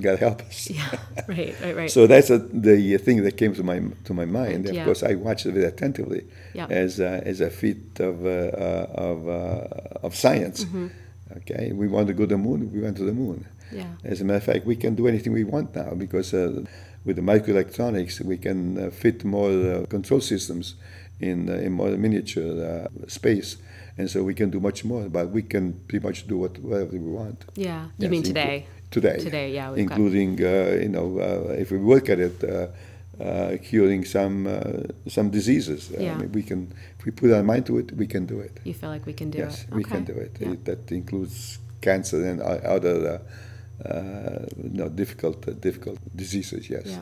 God 0.06 0.18
help 0.20 0.41
us. 0.41 0.70
yeah. 0.80 0.98
Right. 1.27 1.53
Right. 1.63 1.75
Right. 1.75 1.91
So 1.91 2.08
that's 2.08 2.30
a, 2.30 2.39
the 2.39 2.98
thing 3.06 3.24
that 3.24 3.36
came 3.38 3.53
to 3.60 3.63
my 3.63 3.77
to 4.08 4.13
my 4.13 4.25
mind. 4.25 4.68
Of 4.70 4.74
Yeah. 4.75 4.86
course, 4.86 5.03
I 5.03 5.13
watched 5.15 5.46
it 5.46 5.53
very 5.53 5.65
attentively 5.74 6.22
Yeah. 6.53 6.68
as 6.84 7.00
a, 7.00 7.12
as 7.32 7.39
a 7.41 7.50
feat 7.50 8.00
of 8.00 8.15
uh, 8.25 8.30
uh, 8.30 9.08
of 9.10 9.18
uh, 9.27 10.06
of 10.08 10.15
science. 10.15 10.65
Mm-hmm. 10.65 10.88
Okay, 11.38 11.72
we 11.82 11.88
want 11.88 12.08
to 12.08 12.13
go 12.13 12.24
to 12.25 12.34
the 12.36 12.41
moon. 12.48 12.60
We 12.74 12.80
went 12.82 12.98
to 12.98 13.06
the 13.06 13.13
moon. 13.24 13.46
Yeah. 13.72 13.86
As 14.04 14.22
a 14.22 14.24
matter 14.25 14.38
of 14.38 14.44
fact, 14.44 14.66
we 14.66 14.75
can 14.75 14.96
do 14.96 15.08
anything 15.08 15.34
we 15.34 15.44
want 15.44 15.75
now 15.75 15.94
because 15.96 16.34
uh, 16.34 16.63
with 17.06 17.16
the 17.16 17.22
microelectronics, 17.22 18.22
we 18.25 18.38
can 18.38 18.78
uh, 18.78 18.90
fit 18.92 19.24
more 19.24 19.51
uh, 19.51 19.86
control 19.88 20.22
systems 20.22 20.75
in 21.20 21.50
uh, 21.50 21.54
in 21.66 21.72
more 21.74 21.90
miniature 21.98 22.51
uh, 22.66 22.88
space, 23.08 23.58
and 23.98 24.10
so 24.10 24.24
we 24.24 24.34
can 24.34 24.50
do 24.50 24.60
much 24.60 24.84
more. 24.84 25.10
But 25.10 25.30
we 25.32 25.42
can 25.44 25.74
pretty 25.88 26.06
much 26.08 26.28
do 26.28 26.38
what, 26.38 26.58
whatever 26.60 26.92
we 26.98 27.00
want. 27.00 27.46
yeah. 27.56 27.86
You 27.98 28.04
Yes, 28.08 28.12
mean 28.12 28.24
today? 28.24 28.66
Today. 28.92 29.18
Today, 29.20 29.54
yeah, 29.54 29.72
we've 29.72 29.88
got- 29.88 29.98
including 29.98 30.32
uh, 30.44 30.80
you 30.82 30.90
know 30.90 31.20
uh, 31.20 31.54
if 31.63 31.72
we 31.72 31.78
work 31.78 32.10
at 32.10 32.20
it, 32.20 32.44
uh, 32.44 32.68
uh, 33.24 33.58
curing 33.63 34.04
some 34.06 34.48
uh, 34.48 34.62
some 35.08 35.30
diseases. 35.30 35.90
Yeah. 35.92 36.13
I 36.16 36.18
mean, 36.18 36.32
we 36.34 36.44
can 36.44 36.74
if 37.00 37.06
we 37.06 37.12
put 37.12 37.32
our 37.32 37.44
mind 37.44 37.66
to 37.68 37.78
it, 37.78 37.92
we 37.94 38.06
can 38.08 38.25
do 38.25 38.40
it. 38.42 38.51
You 38.66 38.74
feel 38.74 38.90
like 38.90 39.06
we 39.06 39.13
can 39.13 39.30
do 39.32 39.38
yes, 39.38 39.54
it? 39.63 39.68
Yes, 39.70 39.75
we 39.78 39.84
can 39.84 40.04
do 40.04 40.13
it. 40.13 40.32
Yeah. 40.40 40.51
It- 40.54 40.66
That 40.66 40.92
includes 40.92 41.60
cancer 41.82 42.20
and 42.30 42.42
other 42.42 42.96
uh, 43.13 43.18
no 44.55 44.89
difficult 44.89 45.47
uh, 45.47 45.51
difficult 45.51 46.00
diseases. 46.15 46.69
Yes. 46.69 46.85
Yeah. 46.85 47.00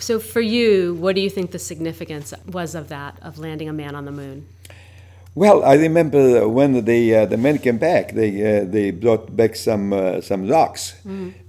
So 0.00 0.20
for 0.20 0.40
you, 0.40 0.94
what 0.94 1.14
do 1.14 1.20
you 1.20 1.30
think 1.30 1.50
the 1.50 1.58
significance 1.58 2.34
was 2.46 2.74
of 2.74 2.88
that, 2.88 3.18
of 3.22 3.38
landing 3.38 3.68
a 3.68 3.72
man 3.72 3.94
on 3.94 4.04
the 4.04 4.12
moon? 4.12 4.46
Well, 5.34 5.62
I 5.64 5.74
remember 5.74 6.48
when 6.48 6.84
the 6.84 7.14
uh, 7.14 7.26
the 7.26 7.36
men 7.36 7.58
came 7.58 7.78
back. 7.78 8.12
They 8.12 8.30
uh, 8.42 8.64
they 8.64 8.90
brought 8.90 9.36
back 9.36 9.54
some 9.56 9.92
uh, 9.92 10.20
some 10.20 10.48
rocks, 10.48 10.94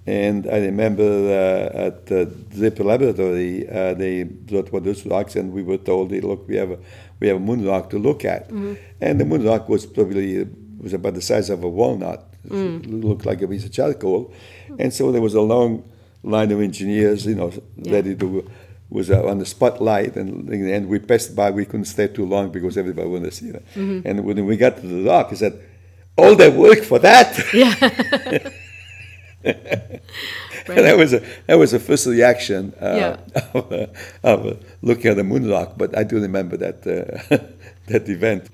and 0.06 0.48
I 0.48 0.60
remember 0.60 1.04
uh, 1.04 1.88
at 1.88 2.06
the 2.06 2.26
Draper 2.26 2.84
Laboratory 2.84 3.68
uh, 3.68 3.96
they 3.96 4.24
brought 4.24 4.72
one 4.72 4.82
of 4.82 4.86
those 4.86 5.06
rocks, 5.06 5.36
and 5.36 5.52
we 5.54 5.64
were 5.64 5.78
told, 5.78 6.12
hey, 6.12 6.22
"Look, 6.22 6.48
we 6.48 6.56
have 6.58 6.72
a 6.72 6.78
we 7.20 7.28
have 7.30 7.38
a 7.38 7.40
moon 7.40 7.66
rock 7.66 7.90
to 7.90 7.98
look 7.98 8.26
at," 8.26 8.52
and 9.02 9.20
the 9.20 9.26
moon 9.26 9.44
rock 9.44 9.68
was 9.68 9.86
probably 9.88 10.46
was 10.80 10.94
about 10.94 11.16
the 11.16 11.22
size 11.22 11.50
of 11.50 11.64
a 11.64 11.70
walnut. 11.70 12.26
It 12.86 12.86
looked 12.88 13.26
like 13.26 13.42
a 13.42 13.48
piece 13.48 13.66
of 13.66 13.72
charcoal, 13.72 14.32
and 14.80 14.94
so 14.94 15.12
there 15.12 15.22
was 15.22 15.34
a 15.36 15.42
long 15.42 15.84
line 16.24 16.52
of 16.52 16.60
engineers, 16.62 17.26
you 17.26 17.36
know, 17.36 17.52
Yeah. 17.78 17.94
ready 17.94 18.16
to 18.16 18.50
was 18.90 19.12
uh, 19.12 19.24
on 19.28 19.38
the 19.38 19.46
spotlight, 19.46 20.16
and 20.16 20.50
and 20.50 20.88
we 20.90 20.98
passed 21.00 21.36
by. 21.36 21.52
We 21.52 21.66
couldn't 21.66 21.86
stay 21.86 22.08
too 22.08 22.26
long 22.26 22.52
because 22.52 22.76
everybody 22.78 23.08
wanted 23.08 23.26
to 23.32 23.32
see 23.32 23.50
it. 23.50 23.64
Mm-hmm. 23.76 24.08
And 24.08 24.26
when 24.26 24.46
we 24.46 24.58
got 24.58 24.78
to 24.78 24.88
the 24.88 25.04
dock, 25.04 25.30
he 25.30 25.36
said, 25.36 25.54
"All 26.18 26.36
that 26.36 26.54
work 26.54 26.82
for 26.84 27.00
that." 27.00 27.30
Yeah. 27.54 27.76
and 29.44 30.78
that 30.88 30.98
was 30.98 31.14
a 31.14 31.22
that 31.48 31.56
was 31.58 31.72
the 31.72 31.80
first 31.80 32.06
reaction 32.08 32.74
uh, 32.82 32.96
Yeah. 32.98 33.18
of, 33.54 33.72
uh, 33.72 33.86
of 34.24 34.46
uh, 34.46 34.54
looking 34.82 35.12
at 35.12 35.18
the 35.18 35.24
moon 35.24 35.48
rock. 35.50 35.74
But 35.78 35.98
I 35.98 36.04
do 36.04 36.20
remember 36.20 36.58
that 36.58 36.78
uh, 36.86 37.38
that 37.88 38.10
event. 38.10 38.50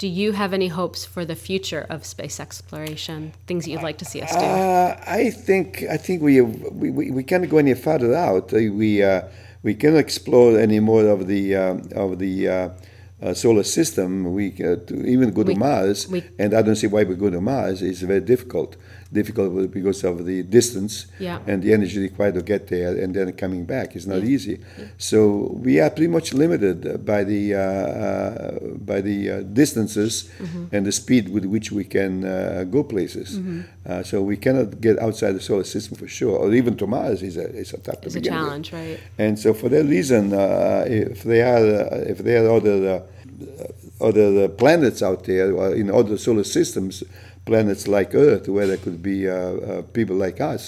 Do 0.00 0.08
you 0.08 0.32
have 0.32 0.54
any 0.54 0.68
hopes 0.68 1.04
for 1.04 1.26
the 1.26 1.36
future 1.36 1.84
of 1.90 2.06
space 2.06 2.40
exploration? 2.40 3.34
Things 3.46 3.66
that 3.66 3.70
you'd 3.70 3.82
like 3.82 3.98
to 3.98 4.06
see 4.06 4.22
us 4.22 4.32
do? 4.32 4.38
Uh, 4.38 4.98
I 5.06 5.28
think 5.28 5.84
I 5.90 5.98
think 5.98 6.22
we 6.22 6.40
we, 6.40 7.10
we, 7.10 7.22
can't 7.22 7.46
go 7.50 7.58
any 7.58 7.74
further 7.74 8.14
out. 8.14 8.50
Uh, 8.54 8.72
We 8.82 9.02
uh, 9.02 9.28
we 9.62 9.74
cannot 9.74 9.98
explore 9.98 10.58
any 10.58 10.80
more 10.80 11.04
of 11.04 11.26
the 11.26 11.54
um, 11.54 11.76
of 11.94 12.18
the 12.18 12.34
uh, 12.48 12.68
uh, 13.22 13.34
solar 13.34 13.62
system. 13.62 14.32
We 14.32 14.44
uh, 14.64 14.76
to 14.88 14.94
even 15.04 15.32
go 15.32 15.42
to 15.42 15.52
We- 15.52 15.64
Mars, 15.66 16.08
we- 16.08 16.24
and 16.38 16.54
I 16.54 16.62
don't 16.62 16.76
see 16.76 16.86
why 16.94 17.02
we 17.04 17.14
go 17.14 17.28
to 17.28 17.40
Mars. 17.42 17.82
It's 17.82 18.00
very 18.00 18.24
difficult. 18.32 18.76
Difficult 19.12 19.72
because 19.72 20.04
of 20.04 20.24
the 20.24 20.44
distance 20.44 21.06
Yeah. 21.18 21.40
and 21.48 21.60
the 21.64 21.72
energy 21.72 21.98
required 21.98 22.34
to 22.34 22.42
get 22.42 22.68
there, 22.68 22.96
and 23.02 23.12
then 23.12 23.32
coming 23.32 23.64
back 23.64 23.96
is 23.96 24.06
not 24.06 24.22
easy. 24.22 24.60
So 24.98 25.50
we 25.64 25.80
are 25.80 25.90
pretty 25.90 26.06
much 26.06 26.32
limited 26.32 27.04
by 27.04 27.24
the 27.24 27.54
uh, 27.54 27.60
uh, 27.60 28.58
by 28.90 29.00
the 29.00 29.18
uh, 29.30 29.40
distances 29.42 30.30
Mm-hmm. 30.40 30.74
and 30.74 30.86
the 30.86 30.92
speed 30.92 31.28
with 31.28 31.44
which 31.44 31.72
we 31.72 31.84
can 31.84 32.24
uh, 32.24 32.64
go 32.70 32.84
places. 32.84 33.28
Mm-hmm. 33.38 33.60
Uh, 33.84 34.02
so 34.04 34.22
we 34.22 34.36
cannot 34.36 34.80
get 34.80 34.96
outside 35.00 35.32
the 35.32 35.40
solar 35.40 35.64
system 35.64 35.96
for 35.98 36.06
sure, 36.06 36.36
or 36.38 36.54
even 36.54 36.76
to 36.76 36.86
Mars 36.86 37.22
is 37.22 37.36
a 37.36 37.46
is 37.62 37.72
a 37.74 37.78
tough 37.78 38.00
to 38.02 38.06
It's 38.06 38.14
a 38.16 38.20
begin 38.20 38.32
with. 38.34 38.42
challenge, 38.42 38.72
right? 38.72 38.98
And 39.18 39.36
so 39.38 39.54
for 39.54 39.68
that 39.70 39.84
reason, 39.96 40.32
uh, 40.32 40.84
if 40.86 41.24
there 41.24 41.46
are 41.54 41.66
uh, 41.98 42.12
if 42.12 42.18
there 42.18 42.46
are 42.46 42.50
other 42.58 42.78
uh, 42.94 44.06
other 44.08 44.48
planets 44.48 45.02
out 45.02 45.24
there 45.24 45.52
or 45.52 45.74
in 45.74 45.90
other 45.90 46.16
solar 46.16 46.44
systems, 46.44 47.02
planets 47.50 47.84
like 47.88 48.10
Earth, 48.14 48.44
where 48.54 48.66
there 48.70 48.76
could 48.84 49.00
be 49.02 49.18
uh, 49.28 49.34
uh, 49.34 49.82
people 49.98 50.16
like 50.26 50.38
us, 50.54 50.62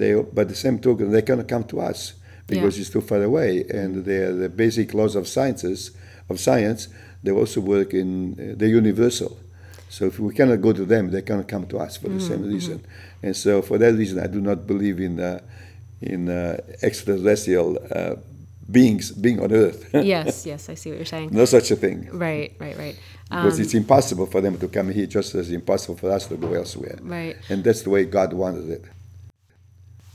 they 0.00 0.10
by 0.38 0.44
the 0.52 0.58
same 0.64 0.76
token 0.86 1.04
they 1.16 1.22
cannot 1.28 1.46
come 1.54 1.64
to 1.72 1.76
us 1.90 2.00
because 2.52 2.74
Yeah. 2.76 2.80
it's 2.82 2.90
too 2.96 3.00
far 3.10 3.22
away, 3.30 3.50
and 3.80 3.90
the 4.10 4.20
the 4.42 4.48
basic 4.62 4.88
laws 4.98 5.14
of 5.20 5.24
sciences 5.36 5.78
of 6.30 6.36
science, 6.48 6.80
they 7.24 7.32
also 7.42 7.60
work 7.74 7.90
in 8.02 8.08
uh, 8.34 8.42
the 8.62 8.68
universal. 8.80 9.30
So 9.96 10.00
if 10.10 10.14
we 10.18 10.32
cannot 10.38 10.60
go 10.66 10.72
to 10.80 10.84
them, 10.94 11.04
they 11.14 11.22
cannot 11.28 11.46
come 11.54 11.64
to 11.72 11.76
us 11.86 11.92
for 12.00 12.08
the 12.16 12.20
same 12.30 12.42
reason. 12.54 12.78
And 13.22 13.34
so 13.44 13.62
for 13.68 13.76
that 13.82 13.94
reason, 14.02 14.16
I 14.18 14.28
do 14.36 14.40
not 14.50 14.58
believe 14.72 14.98
in 15.08 15.14
uh, 15.20 15.38
in 16.12 16.20
uh, 16.28 16.56
extraterrestrial 16.88 17.68
uh, 17.98 18.14
beings 18.76 19.04
being 19.24 19.38
on 19.44 19.50
Earth. 19.52 19.80
yes, 20.14 20.44
yes, 20.52 20.68
I 20.72 20.74
see 20.80 20.90
what 20.90 20.98
you're 21.00 21.06
saying. 21.16 21.28
no 21.40 21.44
such 21.46 21.70
a 21.70 21.76
thing. 21.84 21.98
Right, 22.26 22.50
right, 22.64 22.76
right. 22.84 22.96
Because 23.28 23.56
Um, 23.58 23.62
it's 23.64 23.74
impossible 23.74 24.26
for 24.26 24.40
them 24.40 24.56
to 24.58 24.68
come 24.68 24.90
here, 24.92 25.06
just 25.06 25.34
as 25.34 25.50
impossible 25.50 25.96
for 25.96 26.10
us 26.12 26.26
to 26.28 26.36
go 26.36 26.52
elsewhere. 26.54 26.98
Right. 27.02 27.36
And 27.48 27.64
that's 27.64 27.82
the 27.82 27.90
way 27.90 28.04
God 28.04 28.32
wanted 28.32 28.70
it. 28.70 28.84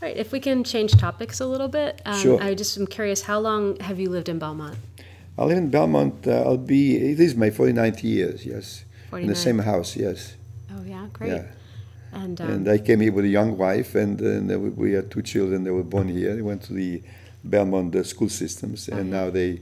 Right. 0.01 0.15
If 0.15 0.31
we 0.31 0.39
can 0.39 0.63
change 0.63 0.93
topics 0.93 1.39
a 1.41 1.45
little 1.45 1.67
bit, 1.67 2.01
um, 2.05 2.15
Sure. 2.19 2.41
I 2.41 2.53
just 2.55 2.77
am 2.77 2.87
curious. 2.87 3.23
How 3.23 3.39
long 3.39 3.77
have 3.81 3.99
you 3.99 4.09
lived 4.09 4.29
in 4.29 4.39
Belmont? 4.39 4.77
I 5.37 5.43
live 5.45 5.57
in 5.57 5.69
Belmont. 5.69 6.25
Uh, 6.25 6.41
I'll 6.45 6.57
be. 6.57 6.95
It 7.11 7.19
is 7.19 7.35
my 7.35 7.49
49th 7.49 8.03
years. 8.03 8.45
Yes. 8.45 8.85
In 9.13 9.27
the 9.27 9.35
same 9.35 9.59
house. 9.59 9.95
Yes. 9.97 10.35
Oh 10.73 10.83
yeah, 10.87 11.07
great. 11.11 11.31
Yeah. 11.31 11.43
And, 12.13 12.39
um, 12.41 12.49
And 12.49 12.69
I 12.69 12.77
came 12.77 13.01
here 13.01 13.11
with 13.11 13.25
a 13.25 13.29
young 13.29 13.57
wife, 13.57 13.95
and, 13.95 14.19
and 14.21 14.51
uh, 14.51 14.57
we- 14.59 14.69
we 14.69 14.91
had 14.93 15.09
two 15.11 15.21
children 15.21 15.63
that 15.65 15.73
were 15.73 15.83
born 15.83 16.07
here. 16.09 16.35
They 16.35 16.41
went 16.41 16.61
to 16.63 16.73
the 16.73 17.01
Belmont 17.43 17.95
uh, 17.95 18.03
school 18.03 18.29
systems, 18.29 18.87
and 18.89 19.09
yeah. 19.09 19.17
now 19.23 19.29
they, 19.29 19.59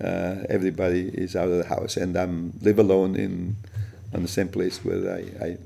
uh, 0.00 0.44
everybody 0.48 1.08
is 1.08 1.36
out 1.36 1.48
of 1.48 1.58
the 1.58 1.66
house, 1.66 1.96
and 1.96 2.16
I'm 2.16 2.52
live 2.62 2.78
alone 2.78 3.16
in, 3.16 3.56
on 4.14 4.22
the 4.22 4.28
same 4.28 4.48
place 4.48 4.84
where 4.84 5.14
I, 5.14 5.44
I 5.46 5.58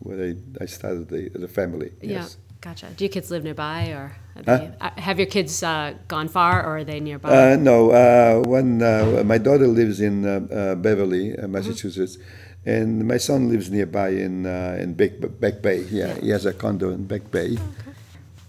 where 0.00 0.20
I, 0.28 0.62
I 0.62 0.66
started 0.66 1.08
the, 1.08 1.28
the 1.34 1.48
family. 1.48 1.90
yeah, 2.02 2.20
Yes. 2.22 2.36
gotcha. 2.60 2.86
Do 2.96 3.04
your 3.04 3.12
kids 3.12 3.30
live 3.30 3.44
nearby, 3.44 3.88
or 3.88 4.16
Huh? 4.46 4.68
uh, 4.80 4.90
have 5.00 5.18
your 5.18 5.26
kids 5.26 5.62
uh, 5.62 5.94
gone 6.08 6.28
far, 6.28 6.62
or 6.64 6.78
are 6.78 6.84
they 6.84 7.00
nearby? 7.00 7.52
Uh, 7.52 7.56
no, 7.56 7.90
uh, 7.90 8.42
when 8.46 8.82
uh, 8.82 9.22
my 9.24 9.38
daughter 9.38 9.66
lives 9.66 10.00
in 10.00 10.26
uh, 10.26 10.74
Beverly, 10.74 11.36
uh, 11.38 11.48
Massachusetts, 11.48 12.18
and 12.66 13.06
my 13.08 13.16
son 13.16 13.48
lives 13.48 13.70
nearby 13.70 14.10
in 14.10 14.44
uh, 14.46 14.76
in 14.78 14.92
Back, 14.94 15.12
Back 15.40 15.62
Bay. 15.62 15.86
Yeah, 15.90 16.14
he 16.20 16.28
has 16.30 16.44
a 16.44 16.52
condo 16.52 16.90
in 16.90 17.06
Back 17.06 17.30
Bay. 17.30 17.56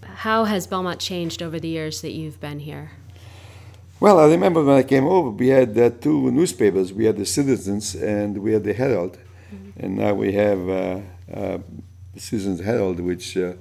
How 0.02 0.44
has 0.44 0.66
Belmont 0.66 1.00
changed 1.00 1.40
over 1.42 1.58
the 1.60 1.68
years 1.68 2.02
that 2.02 2.10
you've 2.12 2.40
been 2.40 2.58
here? 2.60 2.90
Well, 4.00 4.20
I 4.20 4.26
remember 4.28 4.62
when 4.62 4.76
I 4.76 4.84
came 4.84 5.06
over, 5.06 5.30
we 5.30 5.48
had 5.48 5.76
uh, 5.76 5.90
two 5.90 6.30
newspapers. 6.30 6.92
We 6.92 7.06
had 7.06 7.16
the 7.16 7.26
Citizens 7.26 7.96
and 7.96 8.38
we 8.38 8.52
had 8.52 8.62
the 8.62 8.72
Herald, 8.72 9.18
and 9.76 9.96
now 9.96 10.14
we 10.14 10.32
have 10.34 10.68
uh, 10.68 11.00
uh, 11.34 11.58
the 12.14 12.20
Citizens 12.20 12.60
Herald, 12.60 13.00
which 13.00 13.36
uh, 13.36 13.54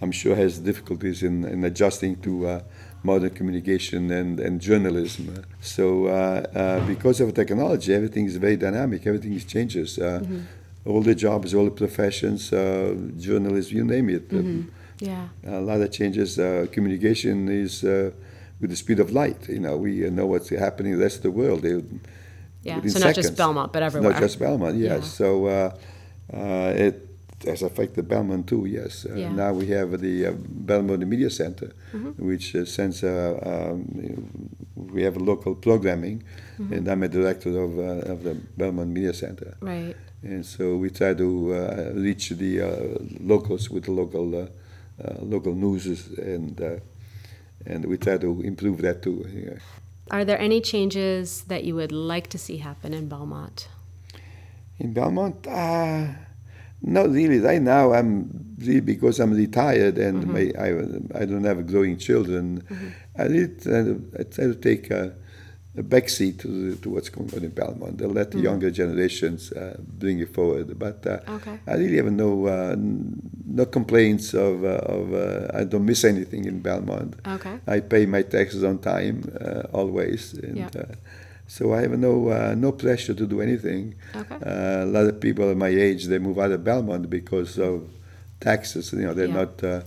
I'm 0.00 0.12
sure 0.12 0.36
has 0.36 0.60
difficulties 0.60 1.24
in, 1.24 1.44
in 1.44 1.64
adjusting 1.64 2.20
to 2.22 2.46
uh, 2.46 2.60
modern 3.02 3.30
communication 3.30 4.10
and, 4.12 4.38
and 4.38 4.60
journalism. 4.60 5.44
So, 5.60 6.06
uh, 6.06 6.10
uh, 6.54 6.86
because 6.86 7.20
of 7.20 7.34
technology, 7.34 7.92
everything 7.92 8.26
is 8.26 8.36
very 8.36 8.56
dynamic. 8.56 9.04
Everything 9.06 9.36
changes. 9.40 9.98
Uh, 9.98 10.22
All 10.84 11.00
the 11.00 11.14
jobs, 11.14 11.54
all 11.54 11.66
the 11.66 11.70
professions, 11.70 12.52
uh, 12.52 12.96
journalism, 13.16 13.76
you 13.76 13.84
name 13.84 14.08
it. 14.10 14.24
Yeah. 14.98 15.28
A 15.46 15.60
lot 15.60 15.80
of 15.80 15.92
changes. 15.92 16.38
Uh, 16.40 16.66
communication 16.72 17.48
is 17.48 17.84
uh, 17.84 18.10
with 18.62 18.70
the 18.70 18.76
speed 18.76 18.98
of 19.00 19.10
light. 19.12 19.48
You 19.48 19.60
know, 19.60 19.76
we 19.76 20.08
know 20.08 20.24
what's 20.32 20.48
happening 20.48 20.92
in 20.92 20.98
the 20.98 21.04
rest 21.04 21.16
of 21.18 21.22
the 21.24 21.30
world. 21.42 21.60
They, 21.62 21.74
Yeah. 22.64 22.80
So 22.86 22.98
not 23.00 23.14
just. 23.16 23.36
Belmont, 23.36 23.72
but 23.74 23.82
everywhere. 23.82 24.12
Not 24.12 24.20
just 24.22 24.38
Belmont, 24.38 24.76
yes. 24.78 24.90
Yeah. 24.90 25.00
So 25.18 25.26
uh, 25.46 25.70
uh, 26.32 26.86
it 26.86 26.96
has 27.44 27.62
affected 27.62 28.06
Belmont 28.06 28.46
too, 28.46 28.64
yes. 28.66 28.92
Uh, 29.04 29.08
Yeah. 29.14 29.26
Mm-hmm. 29.26 29.36
Now 29.42 29.52
we 29.60 29.66
have 29.76 29.90
the 30.06 30.14
uh, 30.26 30.32
Belmont 30.68 31.02
Media 31.14 31.28
Center, 31.28 31.68
which 32.30 32.54
uh, 32.54 32.64
sends, 32.64 33.02
uh, 33.02 33.34
um, 33.50 33.82
we 34.94 35.02
have 35.02 35.16
local 35.16 35.54
programming, 35.56 36.22
Mm-hmm. 36.60 36.72
and 36.74 36.82
I'm 36.90 37.02
a 37.02 37.08
director 37.08 37.50
of, 37.66 37.70
uh, 37.78 38.12
of 38.12 38.18
the 38.26 38.34
Belmont 38.56 38.90
Media 38.96 39.12
Center. 39.12 39.56
Right. 39.60 39.96
And 40.22 40.46
so 40.46 40.76
we 40.82 40.88
try 40.90 41.14
to 41.14 41.28
uh, 41.54 41.90
reach 42.06 42.28
the 42.42 42.52
uh, 42.60 42.68
locals 43.32 43.64
with 43.70 43.84
the 43.88 43.90
local 44.02 44.26
uh, 44.36 44.46
uh, 45.02 45.16
local 45.34 45.54
news, 45.64 45.84
and 46.18 46.54
uh, 46.60 46.76
and 47.66 47.84
we 47.86 47.96
try 47.96 48.18
to 48.18 48.40
improve 48.42 48.82
that 48.82 49.02
too. 49.02 49.26
yeah. 49.32 49.58
Are 50.10 50.24
there 50.24 50.38
any 50.38 50.60
changes 50.60 51.44
that 51.44 51.64
you 51.64 51.74
would 51.74 51.92
like 51.92 52.28
to 52.28 52.38
see 52.38 52.58
happen 52.58 52.92
in 52.92 53.08
Belmont? 53.08 53.68
In 54.78 54.92
Belmont, 54.92 55.46
uh, 55.46 56.08
not 56.82 57.10
really. 57.10 57.38
Right 57.38 57.62
now, 57.62 57.92
I'm 57.92 58.56
really 58.58 58.80
because 58.80 59.20
I'm 59.20 59.32
retired 59.32 59.98
and 59.98 60.26
my, 60.26 60.52
I, 60.58 61.22
I 61.22 61.24
don't 61.24 61.44
have 61.44 61.66
growing 61.66 61.96
children. 61.96 62.66
I 63.16 63.24
really 63.24 63.54
try 63.54 63.84
to, 63.84 64.12
I 64.18 64.22
try 64.24 64.44
to 64.46 64.54
take 64.54 64.90
a, 64.90 65.14
a 65.76 65.82
backseat 65.82 66.38
to, 66.40 66.74
to 66.76 66.90
what's 66.90 67.08
going 67.08 67.32
on 67.34 67.42
in 67.44 67.50
Belmont. 67.50 67.96
They 67.98 68.04
let 68.04 68.30
the 68.30 68.40
younger 68.40 68.70
generations 68.70 69.52
uh, 69.52 69.76
bring 69.80 70.18
it 70.20 70.34
forward. 70.34 70.78
But 70.78 71.06
uh, 71.06 71.20
Okay. 71.36 71.58
I 71.66 71.74
really 71.76 71.96
have 71.96 72.12
no 72.12 72.46
uh, 72.46 72.76
no 72.78 73.64
complaints 73.66 74.34
of, 74.34 74.64
uh, 74.64 74.68
of 74.96 75.14
uh, 75.14 75.48
I 75.58 75.64
don't 75.64 75.86
miss 75.86 76.04
anything 76.04 76.44
in 76.44 76.60
Belmont. 76.60 77.16
Okay. 77.26 77.58
I 77.66 77.80
pay 77.80 78.04
my 78.06 78.22
taxes 78.22 78.62
on 78.64 78.78
time 78.80 79.24
uh, 79.40 79.62
always, 79.72 80.34
and 80.34 80.56
Yeah. 80.58 80.68
uh, 80.78 80.94
so 81.46 81.72
I 81.74 81.80
have 81.82 81.98
no 81.98 82.28
uh, 82.28 82.54
no 82.54 82.72
pressure 82.72 83.14
to 83.14 83.26
do 83.26 83.40
anything. 83.40 83.94
Okay. 84.14 84.36
Uh, 84.44 84.84
a 84.84 84.90
lot 84.96 85.06
of 85.06 85.20
people 85.20 85.50
at 85.50 85.56
my 85.56 85.68
age 85.68 86.04
they 86.06 86.18
move 86.18 86.38
out 86.38 86.52
of 86.52 86.64
Belmont 86.64 87.08
because 87.08 87.58
of 87.58 87.88
taxes. 88.40 88.92
You 88.92 89.06
know, 89.06 89.14
they're 89.14 89.26
Yeah. 89.28 89.44
not 89.44 89.64
uh, 89.64 89.80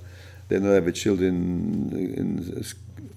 they 0.48 0.58
don't 0.60 0.74
have 0.84 0.92
children 0.96 1.90
in 1.92 2.14
in 2.20 2.64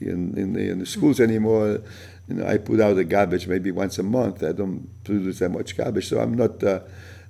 in 0.00 0.52
the, 0.54 0.70
in 0.70 0.78
the 0.80 0.86
schools 0.86 1.20
anymore. 1.20 1.80
You 2.28 2.34
know, 2.36 2.46
I 2.46 2.58
put 2.58 2.80
out 2.80 2.94
the 2.96 3.04
garbage 3.04 3.46
maybe 3.48 3.70
once 3.70 3.98
a 3.98 4.02
month. 4.02 4.42
I 4.42 4.52
don't 4.52 4.88
produce 5.04 5.38
that 5.40 5.50
much 5.50 5.76
garbage, 5.76 6.08
so 6.08 6.20
I'm 6.20 6.34
not. 6.34 6.62
Uh, 6.62 6.80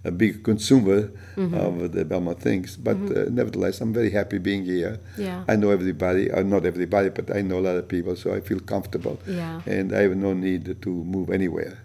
a 0.05 0.13
big 0.13 0.45
consumer 0.45 1.11
Mm-hmm. 1.37 1.55
of 1.55 1.93
the 1.93 2.05
Belmont 2.05 2.41
things, 2.41 2.77
but 2.77 2.97
uh, 2.97 3.25
nevertheless, 3.31 3.81
I'm 3.81 3.93
very 3.93 4.11
happy 4.11 4.39
being 4.39 4.65
here. 4.65 5.01
Yeah. 5.17 5.43
I 5.49 5.57
know 5.57 5.71
everybody, 5.71 6.31
uh, 6.31 6.43
not 6.45 6.65
everybody, 6.65 7.09
but 7.11 7.35
I 7.35 7.43
know 7.43 7.59
a 7.59 7.65
lot 7.69 7.77
of 7.77 7.89
people, 7.89 8.15
so 8.17 8.33
I 8.33 8.41
feel 8.41 8.61
comfortable. 8.61 9.19
Yeah. 9.27 9.61
And 9.67 9.93
I 9.93 10.03
have 10.03 10.17
no 10.17 10.35
need 10.35 10.81
to 10.83 10.89
move 10.89 11.31
anywhere, 11.31 11.79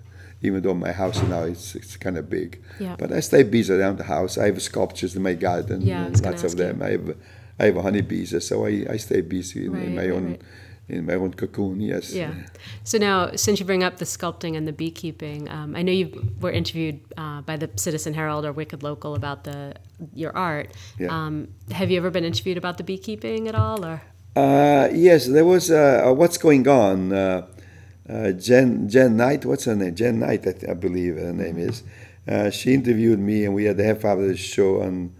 even 0.43 0.62
though 0.62 0.76
my 0.76 0.91
house 0.91 1.22
now 1.24 1.41
is 1.43 1.76
it's 1.76 1.98
kind 1.98 2.17
of 2.17 2.30
big. 2.30 2.62
Yeah. 2.80 2.96
But 3.00 3.12
I 3.12 3.19
stay 3.19 3.43
busy 3.43 3.74
around 3.74 3.98
the 3.98 4.04
house. 4.06 4.38
I 4.38 4.46
have 4.46 4.62
sculptures 4.62 5.15
in 5.15 5.24
my 5.24 5.34
garden, 5.34 5.82
Yeah, 5.82 6.02
I 6.02 6.04
and 6.06 6.12
was 6.12 6.22
gonna 6.22 6.32
lots 6.36 6.43
of 6.43 6.50
ask 6.52 6.58
you. 6.60 6.63
them. 6.65 6.82
I 6.84 6.89
have, 6.91 7.17
I 7.60 7.65
have 7.65 7.76
honeybees, 7.78 8.48
so 8.48 8.65
I, 8.65 8.86
I 8.89 8.98
stay 8.98 9.22
busy 9.22 9.65
in, 9.65 9.72
Right, 9.74 9.86
in 9.86 9.96
my 9.96 10.10
own, 10.10 10.26
right. 10.32 10.41
In 10.89 11.06
my 11.06 11.13
own 11.13 11.34
cocoon. 11.34 11.80
Yes. 11.80 12.13
Yeah. 12.13 12.34
So 12.84 12.98
now, 12.98 13.32
since 13.36 13.60
you 13.60 13.65
bring 13.65 13.84
up 13.84 13.98
the 13.98 14.06
sculpting 14.06 14.58
and 14.58 14.67
the 14.67 14.74
beekeeping, 14.74 15.50
um, 15.50 15.76
I 15.76 15.82
know 15.82 15.91
you 15.91 16.34
were 16.39 16.52
interviewed 16.52 17.00
uh, 17.17 17.41
by 17.41 17.58
the 17.58 17.69
Citizen 17.76 18.13
Herald 18.13 18.46
or 18.46 18.52
Wicked 18.52 18.84
Local 18.84 19.15
about 19.15 19.43
the 19.43 19.76
your 20.13 20.36
art. 20.36 20.72
Yeah. 21.00 21.08
Um, 21.08 21.48
have 21.72 21.89
you 21.89 21.98
ever 21.98 22.10
been 22.10 22.26
interviewed 22.26 22.58
about 22.58 22.78
the 22.78 22.84
beekeeping 22.84 23.48
at 23.48 23.56
all, 23.56 23.86
or? 23.86 24.02
Uh, 24.36 24.89
yes, 24.91 25.28
there 25.28 25.46
was 25.46 25.72
uh, 25.72 26.04
uh, 26.06 26.13
what's 26.13 26.38
going 26.38 26.67
on. 26.67 27.13
Uh, 27.13 27.48
uh, 28.10 28.32
Jen 28.32 28.89
Jen 28.89 29.15
Knight, 29.15 29.46
what's 29.46 29.65
her 29.65 29.76
name? 29.76 29.96
Jen 29.96 30.19
Knight, 30.19 30.46
I, 30.48 30.52
th- 30.52 30.69
I 30.69 30.74
believe 30.74 31.15
her 31.15 31.32
name 31.32 31.58
is. 31.58 31.84
Uh, 32.28 32.50
she 32.50 32.74
interviewed 32.74 33.19
me, 33.19 33.46
and 33.46 33.54
we 33.54 33.65
had 33.65 33.80
a 33.80 33.84
half-hour 33.84 34.36
show 34.36 34.82
on 34.82 35.13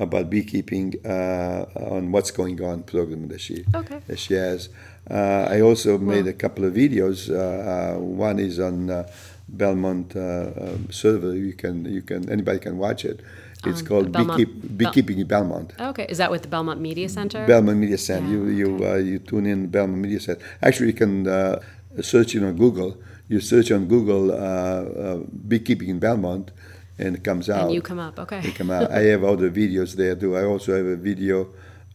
about 0.00 0.30
beekeeping 0.30 0.94
uh, 1.04 1.66
on 1.94 2.10
what's 2.12 2.30
going 2.30 2.60
on 2.62 2.82
program 2.82 3.28
that 3.28 3.40
she 3.40 3.64
Okay. 3.74 4.00
that 4.08 4.18
she 4.18 4.34
has. 4.34 4.68
Uh, 5.10 5.46
I 5.54 5.60
also 5.60 5.98
made 5.98 6.26
a 6.26 6.32
couple 6.32 6.64
of 6.64 6.72
videos. 6.74 7.28
Uh, 7.30 7.36
uh, 7.96 7.98
one 7.98 8.38
is 8.38 8.58
on 8.58 8.90
uh, 8.90 9.08
Belmont 9.48 10.14
uh, 10.16 10.50
um, 10.64 10.90
server. 10.90 11.34
You 11.36 11.52
can 11.52 11.84
you 11.84 12.02
can 12.02 12.28
anybody 12.30 12.58
can 12.58 12.78
watch 12.78 13.04
it. 13.04 13.20
It's 13.66 13.82
On 13.82 13.86
called 13.86 14.12
Beekeep, 14.12 14.50
Bel- 14.78 14.90
Beekeeping 14.92 15.18
in 15.18 15.26
Belmont. 15.26 15.74
Okay. 15.78 16.06
Is 16.08 16.16
that 16.18 16.30
with 16.30 16.42
the 16.42 16.48
Belmont 16.48 16.80
Media 16.80 17.08
Center? 17.10 17.46
Belmont 17.46 17.78
Media 17.78 17.98
Center. 17.98 18.26
Yeah, 18.26 18.32
you 18.32 18.76
you 18.78 18.86
uh, 18.86 18.96
you 18.96 19.18
tune 19.18 19.46
in 19.46 19.66
Belmont 19.68 20.00
Media 20.00 20.20
Center. 20.20 20.40
Actually, 20.62 20.88
you 20.88 20.98
can 21.04 21.26
uh, 21.28 21.60
search 22.00 22.34
it 22.34 22.42
on 22.42 22.56
Google. 22.56 22.96
You 23.28 23.40
search 23.40 23.70
on 23.70 23.86
Google 23.86 24.32
uh, 24.32 24.34
uh, 24.36 25.18
beekeeping 25.46 25.88
in 25.88 25.98
Belmont, 26.00 26.50
and 27.00 27.16
it 27.16 27.24
comes 27.24 27.48
out. 27.48 27.64
and 27.64 27.74
you 27.74 27.82
come 27.82 27.98
up. 27.98 28.18
Okay. 28.18 28.40
They 28.40 28.52
come 28.52 28.70
out. 28.70 28.90
I 28.90 29.00
have 29.12 29.24
other 29.24 29.50
videos 29.50 29.94
there 29.96 30.14
too. 30.14 30.36
I 30.36 30.44
also 30.44 30.76
have 30.76 30.86
a 30.86 30.96
video 30.96 31.48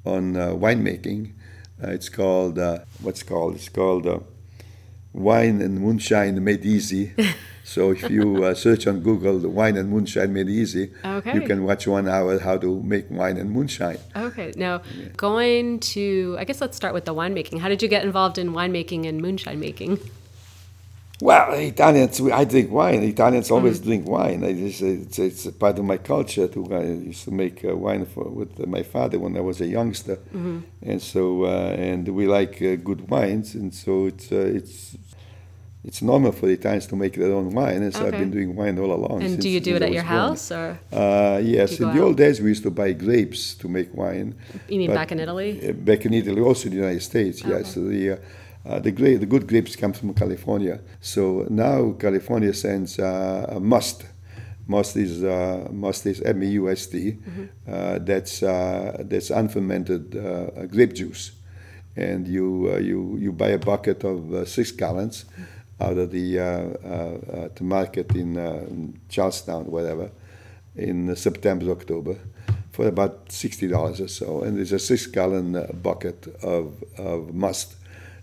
on 0.06 0.36
uh, 0.36 0.50
winemaking. 0.50 1.34
Uh, 1.82 1.92
it's 1.92 2.10
called 2.10 2.58
uh, 2.58 2.80
what's 3.02 3.22
it 3.22 3.26
called? 3.26 3.56
It's 3.56 3.70
called 3.70 4.08
uh, 4.08 4.20
Wine 5.14 5.62
and 5.62 5.80
Moonshine 5.80 6.44
Made 6.44 6.66
Easy. 6.66 7.14
so 7.64 7.92
if 7.92 8.10
you 8.10 8.44
uh, 8.44 8.54
search 8.54 8.88
on 8.88 9.02
Google 9.02 9.40
the 9.40 9.50
Wine 9.50 9.78
and 9.78 9.90
Moonshine 9.90 10.34
Made 10.34 10.50
Easy, 10.50 10.92
you 11.34 11.42
can 11.42 11.64
watch 11.64 11.88
one 11.88 12.08
hour 12.08 12.40
how 12.40 12.58
to 12.58 12.82
make 12.82 13.10
wine 13.10 13.38
and 13.38 13.52
moonshine. 13.52 14.00
Okay. 14.16 14.54
Now, 14.58 14.82
going 15.18 15.80
to, 15.96 16.36
I 16.40 16.44
guess 16.46 16.62
let's 16.62 16.76
start 16.76 16.94
with 16.94 17.06
the 17.06 17.14
winemaking. 17.14 17.60
How 17.60 17.70
did 17.70 17.82
you 17.84 17.88
get 17.90 18.04
involved 18.04 18.38
in 18.38 18.52
winemaking 18.52 19.08
and 19.08 19.22
moonshine 19.22 19.60
making? 19.60 20.00
Well, 21.22 21.54
Italians, 21.54 22.20
I 22.20 22.44
drink 22.44 22.70
wine. 22.72 23.02
Italians 23.04 23.50
always 23.50 23.80
Mm. 23.80 23.84
drink 23.86 24.08
wine. 24.08 24.44
I 24.44 24.52
just, 24.52 24.82
it's, 24.82 25.18
it's 25.18 25.46
a 25.46 25.54
part 25.54 25.80
of 25.80 25.86
my 25.86 25.98
culture. 25.98 26.48
To, 26.50 26.68
I 26.76 26.84
used 26.84 27.24
to 27.24 27.32
make 27.32 27.64
uh, 27.64 27.74
wine 27.76 28.06
for, 28.06 28.26
with 28.26 28.68
my 28.68 28.84
father 28.84 29.18
when 29.18 29.38
I 29.38 29.40
was 29.40 29.62
a 29.62 29.66
youngster, 29.68 30.18
and 30.82 31.02
so 31.02 31.46
uh, 31.46 31.70
and 31.90 32.06
we 32.10 32.28
like 32.28 32.62
uh, 32.62 32.76
good 32.76 33.10
wines, 33.10 33.56
and 33.56 33.74
so 33.74 34.08
it's 34.08 34.30
uh, 34.30 34.36
it's 34.60 34.98
it's 35.86 36.02
normal 36.02 36.34
for 36.34 36.48
the 36.48 36.54
Italians 36.54 36.88
to 36.88 36.96
make 36.98 37.14
their 37.14 37.32
own 37.32 37.50
wine, 37.52 37.82
and 37.84 37.94
so 37.94 38.06
I've 38.08 38.12
been 38.24 38.32
doing 38.32 38.54
wine 38.54 38.78
all 38.78 38.92
along. 38.92 39.24
And 39.24 39.40
do 39.40 39.48
you 39.48 39.62
do 39.62 39.76
it 39.78 39.84
at 39.84 39.94
your 39.94 40.04
born. 40.04 40.16
house 40.18 40.52
or 40.52 40.78
Uh, 40.92 41.40
yes, 41.42 41.80
in 41.80 41.86
the 41.94 42.02
out? 42.02 42.08
old 42.08 42.18
days 42.18 42.42
we 42.42 42.50
used 42.50 42.64
to 42.64 42.72
buy 42.72 42.92
grapes 42.92 43.56
to 43.56 43.70
make 43.70 43.90
wine. 43.96 44.36
you 44.68 44.80
mean 44.80 44.94
back 44.94 45.12
in 45.14 45.20
Italy? 45.22 45.52
Uh, 45.70 45.72
Back 45.72 46.06
in 46.06 46.14
Italy, 46.14 46.42
also 46.42 46.66
in 46.66 46.72
the 46.72 46.82
United 46.82 47.04
States, 47.04 47.42
yes. 47.42 47.52
Okay. 47.52 47.64
So 47.64 47.80
the 47.88 48.20
uh, 48.66 48.80
the, 48.80 48.92
gra- 48.92 49.18
the 49.18 49.26
good 49.26 49.48
grapes 49.48 49.76
come 49.76 49.94
from 49.94 50.14
California. 50.14 50.80
So 51.00 51.46
now 51.50 51.94
California 52.00 52.54
sends 52.54 53.00
uh, 53.00 53.60
must. 53.62 54.06
Must 54.68 54.98
is 54.98 55.24
uh, 55.24 55.68
must 55.72 56.08
is 56.08 56.22
M 56.22 56.42
E 56.42 56.48
U 56.48 56.72
S 56.72 56.88
T. 56.88 56.98
Mm-hmm. 56.98 57.44
Uh, 57.68 58.00
that's 58.00 58.42
uh, 58.42 59.04
that's 59.06 59.30
unfermented 59.30 60.16
uh, 60.16 60.66
grape 60.66 60.94
juice, 60.96 61.34
and 61.96 62.28
you 62.28 62.72
uh, 62.74 62.80
you 62.80 63.16
you 63.20 63.32
buy 63.32 63.50
a 63.50 63.60
bucket 63.60 64.04
of 64.04 64.34
uh, 64.34 64.44
six 64.44 64.72
gallons 64.72 65.26
out 65.80 65.98
of 66.00 66.10
the 66.10 66.40
uh, 66.40 67.50
the 67.54 67.64
market 67.64 68.16
in, 68.16 68.38
uh, 68.38 68.66
Charlestown, 69.08 69.66
whatever, 69.66 70.10
in 70.76 71.16
September 71.16 71.70
October 71.70 72.16
for 72.72 72.88
about 72.88 73.32
sixty 73.32 73.68
dollars 73.68 74.02
or 74.02 74.08
so, 74.08 74.42
and 74.42 74.60
it's 74.60 74.72
a 74.72 74.80
six-gallon 74.80 75.56
uh, 75.56 75.68
bucket 75.84 76.28
of, 76.42 76.84
of 76.98 77.36
must. 77.36 77.76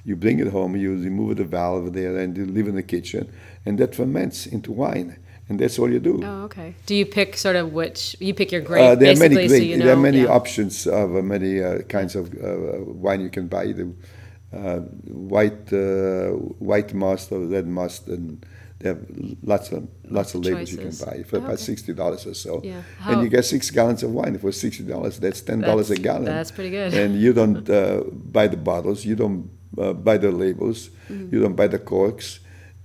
You 0.05 0.17
bring 0.17 0.41
it 0.41 0.49
home, 0.49 0.77
you 0.77 0.91
remove 0.97 1.37
the 1.37 1.45
valve 1.45 1.93
there, 1.93 2.17
and 2.19 2.37
you 2.37 2.45
leave 2.45 2.67
in 2.69 2.75
the 2.75 2.83
kitchen, 2.83 3.33
and 3.65 3.79
that 3.79 3.95
ferments 3.95 4.47
into 4.47 4.73
wine, 4.73 5.17
and 5.49 5.59
that's 5.61 5.79
all 5.79 5.91
you 5.93 6.01
do. 6.01 6.21
Oh, 6.25 6.43
okay. 6.45 6.75
Do 6.87 6.95
you 6.95 7.07
pick 7.07 7.37
sort 7.37 7.57
of 7.57 7.73
which 7.73 8.17
you 8.19 8.35
pick 8.35 8.51
your 8.51 8.63
grape 8.63 8.83
Uh, 8.83 8.95
there 8.97 9.13
are 9.13 9.19
many 9.19 9.49
so 9.49 9.55
you 9.55 9.77
know? 9.77 9.85
there 9.85 9.95
are 9.95 10.01
many 10.11 10.23
yeah. 10.23 10.39
options 10.39 10.87
of 10.87 11.15
uh, 11.17 11.23
many 11.23 11.63
uh, 11.63 11.79
kinds 11.89 12.17
of 12.17 12.25
uh, 12.35 12.83
wine 13.05 13.21
you 13.21 13.31
can 13.31 13.47
buy. 13.47 13.67
The 13.73 13.93
uh, 14.53 14.81
white 15.37 15.73
uh, 15.73 16.31
white 16.59 16.93
must 16.95 17.31
or 17.33 17.41
red 17.41 17.67
must, 17.67 18.09
and 18.09 18.45
they 18.81 18.89
have 18.89 19.01
lots 19.43 19.71
of 19.73 19.87
lots 20.11 20.35
of 20.35 20.45
labels 20.45 20.73
you 20.73 20.79
can 20.79 20.91
buy 21.07 21.23
for 21.23 21.37
Oh, 21.37 21.45
about 21.45 21.53
okay. 21.55 21.63
sixty 21.63 21.93
dollars 21.95 22.27
or 22.27 22.35
so. 22.35 22.61
Yeah. 22.65 22.83
How? 22.99 23.13
And 23.13 23.23
you 23.23 23.29
get 23.29 23.45
six 23.45 23.71
gallons 23.71 24.03
of 24.03 24.11
wine 24.11 24.37
for 24.39 24.51
sixty 24.53 24.83
dollars. 24.83 25.19
That's 25.19 25.41
ten 25.43 25.61
dollars 25.61 25.91
a 25.91 25.97
gallon. 25.97 26.25
that's 26.25 26.51
pretty 26.51 26.71
good. 26.71 26.93
And 26.93 27.15
you 27.25 27.33
don't 27.33 27.69
uh, 27.71 28.03
buy 28.11 28.49
the 28.49 28.57
bottles. 28.57 29.05
You 29.05 29.15
don't 29.17 29.49
uh, 29.79 29.93
buy 29.93 30.19
the 30.19 30.31
labels. 30.31 30.91
Mm-hmm. 31.11 31.35
You 31.35 31.41
don't 31.43 31.57
buy 31.57 31.67
the 31.69 31.79
corks. 31.79 32.41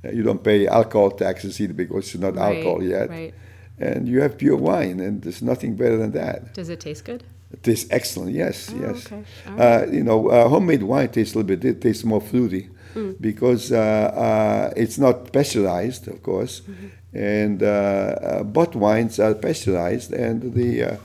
Uh, 0.06 0.12
you 0.12 0.24
don't 0.24 0.44
pay 0.44 0.68
alcohol 0.68 1.12
taxes 1.12 1.60
either 1.60 1.74
because 1.74 2.06
it's 2.14 2.22
not 2.22 2.36
Right, 2.36 2.58
alcohol 2.58 2.84
yet. 2.84 3.10
right. 3.10 3.34
And 3.80 4.08
you 4.08 4.22
have 4.22 4.38
pure 4.38 4.56
wine, 4.58 5.00
and 5.00 5.22
there's 5.22 5.42
nothing 5.42 5.76
better 5.76 5.98
than 5.98 6.12
that. 6.12 6.54
Does 6.54 6.70
it 6.70 6.80
taste 6.80 7.06
good? 7.06 7.24
It 7.52 7.62
tastes 7.64 7.88
excellent. 7.92 8.32
Yes, 8.34 8.72
Oh, 8.74 8.80
yes. 8.82 9.06
okay. 9.06 9.24
All 9.48 9.62
Uh, 9.62 9.86
you 9.92 10.04
know, 10.04 10.30
uh, 10.30 10.48
homemade 10.50 10.84
wine 10.84 11.10
tastes 11.10 11.36
a 11.36 11.38
little 11.38 11.48
bit. 11.56 11.64
It 11.66 11.82
tastes 11.82 12.04
more 12.04 12.22
fruity 12.22 12.70
Mm. 12.96 13.16
because 13.22 13.72
uh, 13.72 13.78
uh, 13.78 14.74
it's 14.76 14.98
not 14.98 15.32
pasteurized, 15.32 16.08
of 16.08 16.22
course, 16.24 16.62
Mm-hmm. 16.62 16.88
and 17.18 17.62
uh, 17.64 17.68
uh, 17.68 18.44
bought 18.44 18.76
wines 18.76 19.20
are 19.20 19.36
pasteurized, 19.36 20.12
and 20.14 20.54
the 20.54 20.98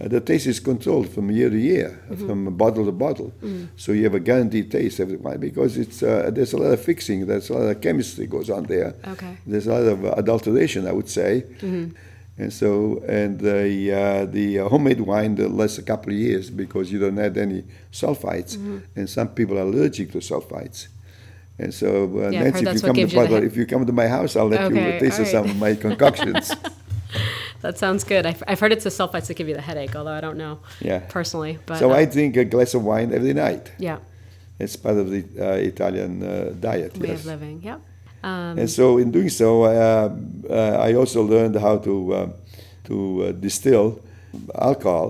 uh, 0.00 0.08
the 0.08 0.20
taste 0.20 0.46
is 0.46 0.60
controlled 0.60 1.08
from 1.08 1.30
year 1.30 1.48
to 1.50 1.56
year, 1.58 1.90
Mm-hmm. 2.10 2.26
from 2.26 2.56
bottle 2.56 2.84
to 2.84 2.92
bottle. 2.92 3.32
Mm. 3.42 3.68
So 3.76 3.92
you 3.92 4.04
have 4.04 4.14
a 4.14 4.20
guaranteed 4.20 4.70
taste 4.70 4.98
every 5.00 5.16
wine 5.16 5.38
because 5.40 5.76
it's 5.78 6.02
uh, 6.02 6.30
there's 6.32 6.52
a 6.52 6.56
lot 6.56 6.72
of 6.72 6.80
fixing, 6.80 7.26
there's 7.26 7.48
a 7.50 7.54
lot 7.54 7.62
of 7.70 7.80
chemistry 7.80 8.26
goes 8.26 8.50
on 8.50 8.64
there. 8.64 8.94
Okay. 9.08 9.36
There's 9.46 9.66
a 9.66 9.72
lot 9.72 9.82
of 9.94 10.04
adulteration, 10.18 10.86
I 10.86 10.92
would 10.92 11.08
say. 11.08 11.44
Mm-hmm. 11.60 11.94
And 12.36 12.52
so, 12.52 13.00
and 13.06 13.38
the 13.38 13.92
uh, 13.92 14.24
the 14.26 14.58
uh, 14.58 14.68
homemade 14.68 15.00
wine 15.00 15.36
lasts 15.56 15.78
a 15.78 15.82
couple 15.82 16.12
of 16.12 16.18
years 16.18 16.50
because 16.50 16.90
you 16.90 16.98
don't 16.98 17.16
add 17.18 17.36
any 17.38 17.62
sulfites, 17.92 18.56
and 18.96 19.08
some 19.08 19.28
people 19.28 19.56
are 19.56 19.62
allergic 19.62 20.10
to 20.12 20.18
sulfites. 20.18 20.88
And 21.60 21.72
so, 21.72 21.88
uh, 22.18 22.30
Yeah, 22.30 22.42
Nancy, 22.42 22.66
if 22.66 22.74
you 22.74 22.80
come 22.80 22.94
to 22.96 23.00
gives 23.02 23.12
you 23.12 23.20
the 23.20 23.24
Butler, 23.28 23.40
he- 23.42 23.46
if 23.46 23.56
you 23.56 23.64
come 23.66 23.86
to 23.86 23.92
my 23.92 24.08
house, 24.08 24.34
I'll 24.34 24.48
let 24.48 24.62
you 24.68 24.76
Okay, 24.76 24.96
uh, 24.96 25.00
taste 25.00 25.20
all 25.20 25.26
some 25.26 25.44
of 25.50 25.56
my 25.56 25.76
concoctions. 25.76 26.50
That 27.64 27.78
sounds 27.78 28.04
good. 28.04 28.26
I've, 28.26 28.42
I've 28.50 28.60
heard 28.62 28.72
it's 28.76 28.84
the 28.84 28.90
sulfites 29.00 29.26
that 29.28 29.36
give 29.38 29.48
you 29.48 29.54
the 29.54 29.66
headache, 29.70 29.96
although 29.96 30.12
I 30.18 30.20
don't 30.26 30.36
know 30.44 30.58
Yeah. 30.80 31.00
personally. 31.08 31.58
But 31.66 31.78
so 31.78 31.90
uh, 31.90 31.94
I 32.00 32.04
drink 32.04 32.36
a 32.36 32.44
glass 32.44 32.74
of 32.74 32.82
wine 32.84 33.08
every 33.18 33.32
night. 33.32 33.64
yeah, 33.78 33.98
It's 34.58 34.76
part 34.76 34.96
of 35.02 35.06
the 35.14 35.22
uh, 35.40 35.70
Italian 35.72 36.12
uh, 36.22 36.52
diet. 36.60 36.92
way 36.98 37.08
yes. 37.08 37.20
of 37.20 37.26
living. 37.26 37.62
Yep. 37.62 37.80
Um, 38.22 38.58
And 38.60 38.68
so, 38.70 38.98
in 38.98 39.10
doing 39.10 39.30
so, 39.30 39.48
uh, 39.64 39.70
uh, 40.50 40.88
I 40.88 40.94
also 41.00 41.20
learned 41.34 41.56
how 41.66 41.78
to 41.88 41.94
uh, 42.14 42.28
to 42.88 42.94
uh, 42.94 43.32
distill 43.46 43.86
alcohol. 44.54 45.08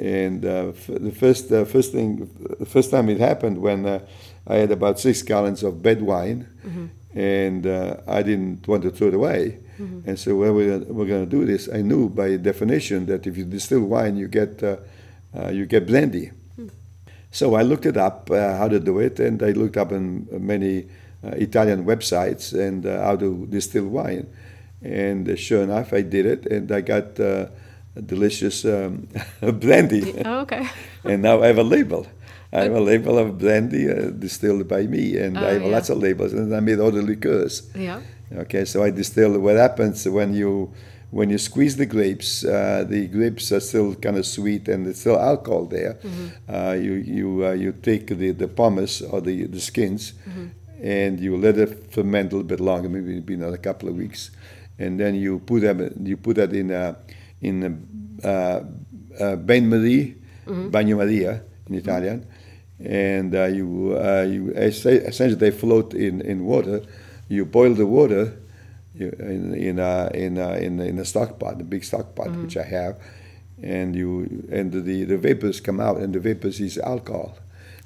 And 0.00 0.44
uh, 0.44 0.68
f- 0.74 0.90
the 1.08 1.12
first 1.22 1.44
uh, 1.52 1.64
first 1.64 1.92
thing, 1.92 2.28
the 2.58 2.66
first 2.66 2.90
time 2.90 3.08
it 3.12 3.18
happened 3.20 3.56
when 3.66 3.86
uh, 3.86 3.98
I 4.46 4.56
had 4.62 4.70
about 4.70 4.98
six 5.00 5.22
gallons 5.22 5.62
of 5.62 5.72
bad 5.82 6.00
wine, 6.02 6.40
and 7.14 7.66
uh, 7.66 8.18
I 8.18 8.22
didn't 8.22 8.66
want 8.68 8.82
to 8.82 8.90
throw 8.90 9.08
it 9.08 9.14
away. 9.14 9.58
And 9.78 10.18
so, 10.18 10.34
when 10.34 10.54
we 10.54 10.66
we're 10.76 11.06
going 11.06 11.24
to 11.24 11.30
do 11.30 11.44
this, 11.46 11.68
I 11.72 11.82
knew 11.82 12.08
by 12.08 12.36
definition 12.36 13.06
that 13.06 13.26
if 13.26 13.36
you 13.36 13.44
distill 13.44 13.84
wine, 13.84 14.16
you 14.16 14.26
get 14.26 14.60
uh, 14.62 14.76
uh, 15.38 15.50
you 15.50 15.66
get 15.66 15.86
brandy. 15.86 16.32
So 17.30 17.54
I 17.54 17.62
looked 17.62 17.84
it 17.86 17.96
up 17.96 18.30
uh, 18.30 18.56
how 18.56 18.68
to 18.68 18.80
do 18.80 18.98
it, 19.00 19.20
and 19.20 19.42
I 19.42 19.50
looked 19.52 19.76
up 19.76 19.92
in 19.92 20.26
many 20.32 20.88
uh, 21.22 21.28
Italian 21.36 21.84
websites 21.84 22.58
and 22.58 22.86
uh, 22.86 23.04
how 23.04 23.16
to 23.16 23.46
distill 23.50 23.86
wine. 23.86 24.26
And 24.82 25.28
uh, 25.28 25.36
sure 25.36 25.62
enough, 25.62 25.92
I 25.92 26.00
did 26.02 26.24
it, 26.24 26.46
and 26.46 26.72
I 26.72 26.80
got 26.80 27.20
uh, 27.20 27.48
a 27.94 28.00
delicious 28.02 28.64
um, 28.64 29.08
brandy. 29.60 30.14
oh, 30.24 30.40
okay. 30.40 30.66
and 31.04 31.20
now 31.22 31.42
I 31.42 31.48
have 31.48 31.58
a 31.58 31.62
label. 31.62 32.06
I 32.50 32.62
have 32.62 32.72
a 32.72 32.80
label 32.80 33.18
of 33.18 33.36
brandy 33.38 33.90
uh, 33.90 34.08
distilled 34.08 34.66
by 34.66 34.84
me, 34.86 35.18
and 35.18 35.36
Oh, 35.36 35.46
I 35.46 35.52
have 35.52 35.62
yeah. 35.62 35.68
lots 35.68 35.90
of 35.90 35.98
labels, 35.98 36.32
and 36.32 36.54
I 36.56 36.60
made 36.60 36.80
all 36.80 36.90
the 36.90 37.02
liqueurs. 37.02 37.68
Yeah. 37.76 38.00
Okay, 38.32 38.64
so 38.64 38.82
I 38.82 38.90
distill. 38.90 39.38
What 39.38 39.56
happens 39.56 40.06
when 40.08 40.34
you 40.34 40.72
when 41.10 41.30
you 41.30 41.38
squeeze 41.38 41.76
the 41.76 41.86
grapes? 41.86 42.44
Uh, 42.44 42.84
the 42.86 43.06
grapes 43.08 43.50
are 43.52 43.60
still 43.60 43.94
kind 43.94 44.16
of 44.18 44.26
sweet, 44.26 44.68
and 44.68 44.84
there's 44.84 45.00
still 45.00 45.18
alcohol 45.18 45.64
there. 45.64 45.98
Uh, 46.48 46.72
you 46.72 46.92
you 46.94 47.46
uh, 47.46 47.52
you 47.52 47.72
take 47.72 48.06
the 48.08 48.32
the 48.32 48.46
pomace 48.48 49.00
or 49.12 49.20
the 49.22 49.46
the 49.46 49.60
skins, 49.60 50.12
and 50.82 51.18
you 51.20 51.36
let 51.36 51.56
it 51.58 51.90
ferment 51.92 52.32
a 52.32 52.36
little 52.36 52.48
bit 52.48 52.60
longer, 52.60 52.88
maybe 52.88 53.14
maybe 53.14 53.34
another 53.34 53.56
couple 53.56 53.88
of 53.88 53.96
weeks, 53.96 54.30
and 54.78 55.00
then 55.00 55.14
you 55.14 55.38
put 55.38 55.62
them 55.62 55.90
you 56.04 56.16
put 56.16 56.36
that 56.36 56.52
in 56.52 56.70
a 56.70 56.96
in 57.40 57.62
a 58.22 58.28
uh, 58.28 58.64
uh, 59.20 59.36
bain 59.36 59.68
marie, 59.68 60.16
bagno 60.46 60.96
maria 60.96 61.42
in 61.68 61.74
Italian, 61.76 62.26
and 62.84 63.34
uh, 63.34 63.44
you 63.46 63.96
uh, 63.96 64.22
you 64.28 64.50
essentially 64.52 65.34
they 65.34 65.50
float 65.50 65.94
in 65.94 66.20
in 66.20 66.44
water. 66.44 66.82
You 67.28 67.44
boil 67.44 67.74
the 67.74 67.86
water 67.86 68.36
you, 68.94 69.08
in 69.18 69.54
in 69.54 69.78
a, 69.78 70.10
in 70.14 70.38
a, 70.38 70.54
in 70.54 70.80
a, 70.80 70.84
in 70.84 70.98
a 70.98 71.04
stock 71.04 71.38
pot, 71.38 71.60
a 71.60 71.64
big 71.64 71.84
stock 71.84 72.14
pot 72.14 72.30
which 72.36 72.56
I 72.56 72.64
have, 72.64 72.96
and 73.62 73.94
you 73.94 74.44
and 74.50 74.72
the 74.72 75.04
the 75.04 75.16
vapors 75.18 75.60
come 75.60 75.80
out, 75.80 75.98
and 75.98 76.14
the 76.14 76.20
vapors 76.20 76.60
is 76.60 76.78
alcohol, 76.78 77.38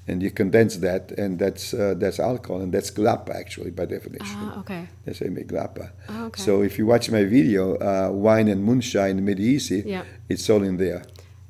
and 0.09 0.23
you 0.23 0.31
condense 0.31 0.77
that, 0.79 1.13
and 1.13 1.39
that's 1.39 1.75
uh, 1.75 1.95
that's 1.97 2.19
alcohol, 2.19 2.61
and 2.63 2.73
that's 2.73 2.91
grappa 2.91 3.35
actually 3.35 3.71
by 3.71 3.85
definition. 3.85 4.37
Ah, 4.39 4.61
okay. 4.61 4.89
That's 5.05 5.21
you 5.21 5.31
make. 5.31 5.53
Oh, 5.53 6.27
okay. 6.27 6.43
So 6.43 6.63
if 6.63 6.79
you 6.79 6.87
watch 6.87 7.11
my 7.11 7.25
video, 7.25 7.77
uh, 7.77 8.11
wine 8.13 8.49
and 8.49 8.65
moonshine 8.65 9.25
made 9.25 9.41
easy, 9.41 9.83
Yeah. 9.87 10.05
it's 10.29 10.49
all 10.51 10.63
in 10.63 10.77
there. 10.77 11.03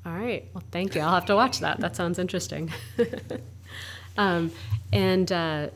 All 0.04 0.12
right. 0.18 0.48
Well, 0.52 0.64
thank 0.72 0.94
you. 0.94 1.00
I'll 1.00 1.14
have 1.14 1.26
to 1.26 1.36
watch 1.36 1.60
that. 1.60 1.80
That 1.80 1.94
sounds 1.94 2.18
interesting. 2.18 2.72
um, 4.18 4.50
and 4.92 5.30
uh, 5.30 5.68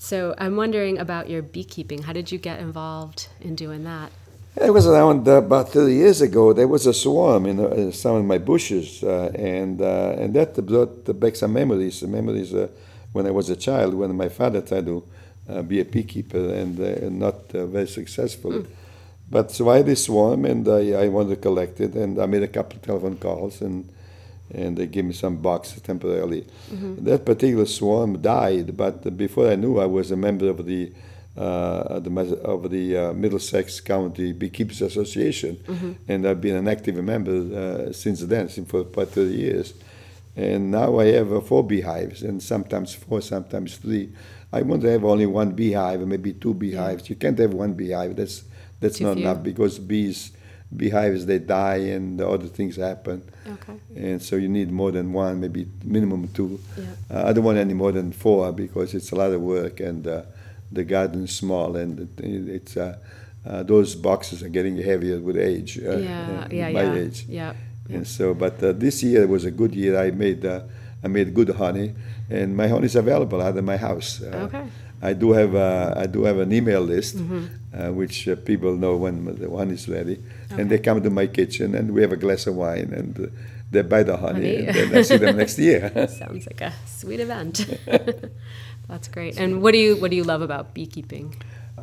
so 0.00 0.34
I'm 0.38 0.56
wondering 0.56 0.98
about 0.98 1.28
your 1.28 1.42
beekeeping. 1.42 2.02
How 2.02 2.12
did 2.12 2.32
you 2.32 2.38
get 2.38 2.58
involved 2.58 3.28
in 3.40 3.54
doing 3.54 3.84
that? 3.84 4.10
It 4.56 4.70
was 4.70 4.86
around 4.86 5.28
uh, 5.28 5.32
about 5.32 5.68
30 5.68 5.94
years 5.94 6.20
ago. 6.20 6.52
There 6.52 6.66
was 6.66 6.86
a 6.86 6.92
swarm 6.92 7.46
in 7.46 7.60
uh, 7.60 7.92
some 7.92 8.16
of 8.16 8.24
my 8.24 8.38
bushes, 8.38 9.04
uh, 9.04 9.30
and 9.34 9.80
uh, 9.80 10.16
and 10.18 10.34
that 10.34 10.54
brought 10.66 11.20
back 11.20 11.36
some 11.36 11.52
memories. 11.52 12.02
Memories 12.02 12.52
uh, 12.52 12.68
when 13.12 13.26
I 13.26 13.30
was 13.30 13.50
a 13.50 13.56
child, 13.56 13.94
when 13.94 14.16
my 14.16 14.28
father 14.28 14.60
tried 14.60 14.86
to 14.86 15.04
uh, 15.48 15.62
be 15.62 15.80
a 15.80 15.84
beekeeper 15.84 16.54
and, 16.54 16.78
uh, 16.78 17.06
and 17.06 17.18
not 17.18 17.54
uh, 17.54 17.66
very 17.66 17.86
successful. 17.88 18.64
But 19.30 19.52
so 19.52 19.68
I 19.68 19.78
had 19.78 19.86
this 19.86 20.04
swarm, 20.04 20.44
and 20.44 20.68
I, 20.68 21.04
I 21.04 21.08
wanted 21.08 21.36
to 21.36 21.40
collect 21.40 21.80
it, 21.80 21.94
and 21.94 22.20
I 22.20 22.26
made 22.26 22.42
a 22.42 22.48
couple 22.48 22.76
of 22.76 22.82
telephone 22.82 23.16
calls, 23.16 23.60
and 23.60 23.88
and 24.52 24.76
they 24.76 24.86
gave 24.86 25.04
me 25.04 25.12
some 25.12 25.36
boxes 25.36 25.80
temporarily. 25.82 26.46
That 26.98 27.24
particular 27.24 27.66
swarm 27.66 28.20
died, 28.20 28.76
but 28.76 29.16
before 29.16 29.48
I 29.50 29.56
knew, 29.56 29.78
I 29.78 29.86
was 29.86 30.10
a 30.10 30.16
member 30.16 30.48
of 30.48 30.66
the 30.66 30.92
uh, 31.36 32.00
the 32.00 32.10
of 32.44 32.70
the 32.70 32.96
uh, 32.96 33.12
Middlesex 33.12 33.80
County 33.80 34.32
Beekeepers 34.32 34.82
Association, 34.82 35.56
and 36.08 36.26
I've 36.26 36.40
been 36.40 36.56
an 36.56 36.68
active 36.68 36.96
member 36.96 37.30
uh, 37.88 37.92
since 37.92 38.20
then, 38.22 38.48
since 38.48 38.68
for 38.70 38.80
about 38.80 39.08
30 39.08 39.32
years. 39.34 39.74
And 40.36 40.70
now 40.70 40.98
I 40.98 41.06
have 41.06 41.32
uh, 41.32 41.40
four 41.40 41.64
beehives, 41.64 42.22
and 42.22 42.42
sometimes 42.42 42.94
four, 42.94 43.20
sometimes 43.20 43.76
three. 43.76 44.10
I 44.52 44.62
want 44.62 44.82
to 44.82 44.88
have 44.90 45.04
only 45.04 45.26
one 45.26 45.52
beehive, 45.52 46.02
or 46.02 46.06
maybe 46.06 46.32
two 46.32 46.54
beehives. 46.54 47.08
You 47.08 47.16
can't 47.16 47.38
have 47.38 47.54
one 47.54 47.74
beehive. 47.74 48.16
That's 48.16 48.42
that's 48.80 48.98
Too 48.98 49.04
not 49.04 49.14
few. 49.16 49.22
enough 49.24 49.42
because 49.42 49.78
bees 49.78 50.32
beehives 50.76 51.26
they 51.26 51.38
die 51.38 51.76
and 51.96 52.20
other 52.20 52.46
things 52.46 52.76
happen 52.76 53.22
Okay. 53.46 53.72
and 53.96 54.22
so 54.22 54.36
you 54.36 54.48
need 54.48 54.70
more 54.70 54.92
than 54.92 55.12
one, 55.12 55.40
maybe 55.40 55.66
minimum 55.84 56.28
two. 56.32 56.60
Yeah. 56.78 56.84
Uh, 57.10 57.28
I 57.28 57.32
don't 57.32 57.42
want 57.44 57.58
any 57.58 57.74
more 57.74 57.90
than 57.90 58.12
four 58.12 58.52
because 58.52 58.94
it's 58.94 59.10
a 59.10 59.16
lot 59.16 59.32
of 59.32 59.40
work, 59.40 59.80
and 59.80 60.06
uh, 60.06 60.22
the 60.70 60.84
garden 60.84 61.24
is 61.24 61.34
small, 61.34 61.74
and 61.74 61.98
it, 62.00 62.20
it's 62.20 62.76
uh, 62.76 62.96
uh, 63.44 63.64
those 63.64 63.96
boxes 63.96 64.42
are 64.44 64.48
getting 64.48 64.76
heavier 64.76 65.18
with 65.18 65.36
age. 65.36 65.78
Uh, 65.78 65.96
yeah, 65.96 66.44
uh, 66.44 66.48
yeah, 66.52 66.70
my 66.70 66.82
yeah. 66.84 66.94
age. 66.94 67.24
Yeah. 67.28 67.52
And 67.88 68.06
so, 68.06 68.34
but 68.34 68.62
uh, 68.62 68.70
this 68.70 69.02
year 69.02 69.26
was 69.26 69.44
a 69.44 69.50
good 69.50 69.74
year. 69.74 69.98
I 69.98 70.12
made 70.12 70.44
uh, 70.46 70.60
I 71.02 71.08
made 71.08 71.34
good 71.34 71.48
honey, 71.50 71.92
and 72.30 72.56
my 72.56 72.68
honey 72.68 72.86
is 72.86 72.94
available 72.94 73.42
out 73.42 73.56
of 73.56 73.64
my 73.64 73.78
house. 73.78 74.22
Uh, 74.22 74.46
Okay. 74.46 74.62
I 75.02 75.12
do 75.14 75.32
have 75.32 75.54
uh, 75.54 75.94
I 75.96 76.06
do 76.06 76.24
have 76.24 76.38
an 76.38 76.52
email 76.52 76.80
list, 76.82 77.16
Mm-hmm. 77.16 77.44
uh, 77.74 77.92
which 77.92 78.28
uh, 78.28 78.36
people 78.36 78.76
know 78.76 78.96
when 78.96 79.24
the 79.38 79.48
honey 79.50 79.74
is 79.74 79.88
ready, 79.88 80.18
Okay. 80.52 80.60
and 80.62 80.70
they 80.70 80.78
come 80.78 81.02
to 81.02 81.10
my 81.10 81.26
kitchen, 81.26 81.74
and 81.74 81.92
we 81.94 82.02
have 82.02 82.12
a 82.12 82.16
glass 82.18 82.46
of 82.46 82.54
wine, 82.56 82.92
and 82.92 83.18
uh, 83.18 83.26
they 83.70 83.82
buy 83.82 84.02
the 84.02 84.16
honey, 84.16 84.64
Honey. 84.64 84.66
and 84.66 84.90
then 84.90 84.98
I 84.98 85.02
see 85.02 85.16
them 85.16 85.36
next 85.36 85.58
year. 85.58 85.90
Sounds 86.20 86.46
like 86.46 86.60
a 86.60 86.72
sweet 86.86 87.20
event. 87.20 87.64
That's 88.88 89.08
great. 89.08 89.38
And 89.38 89.62
what 89.62 89.72
do 89.72 89.78
you 89.78 89.96
what 89.96 90.10
do 90.10 90.16
you 90.16 90.24
love 90.24 90.42
about 90.42 90.74
beekeeping? 90.74 91.34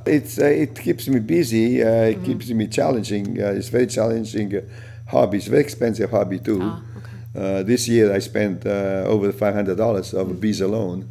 It's 0.06 0.38
uh, 0.39 0.45
it 0.45 0.75
keeps 0.80 1.08
me 1.08 1.19
busy. 1.19 1.82
Uh, 1.82 1.88
Mm-hmm. 1.88 2.21
it 2.21 2.25
keeps 2.25 2.49
me 2.49 2.67
challenging. 2.67 3.41
Uh, 3.41 3.58
it's 3.58 3.69
very 3.69 3.88
challenging 3.88 4.56
uh, 4.56 4.62
hobby. 5.08 5.38
It's 5.38 5.47
very 5.47 5.63
expensive 5.63 6.12
hobby 6.12 6.39
too. 6.39 6.60
Ah, 6.62 6.82
okay. 6.97 7.17
Uh, 7.60 7.63
this 7.63 7.88
year 7.88 8.13
I 8.13 8.19
spent 8.19 8.65
uh, 8.65 9.03
over 9.13 9.32
five 9.32 9.53
hundred 9.56 9.77
dollars 9.77 10.13
of 10.13 10.39
bees 10.39 10.62
alone. 10.62 11.08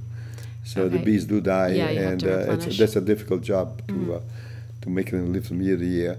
So 0.72 0.88
the 0.88 0.98
bees 1.08 1.24
do 1.32 1.38
die, 1.40 1.72
Yeah, 1.80 2.08
and 2.10 2.20
uh, 2.24 2.52
it's. 2.54 2.66
That's 2.80 2.96
a 2.96 3.04
difficult 3.12 3.42
job 3.52 3.66
to 3.88 3.94
uh, 4.16 4.20
to 4.82 4.86
make 4.96 5.08
them 5.10 5.32
live 5.32 5.46
from 5.48 5.58
year 5.62 5.76
to 5.84 5.88
year. 6.00 6.14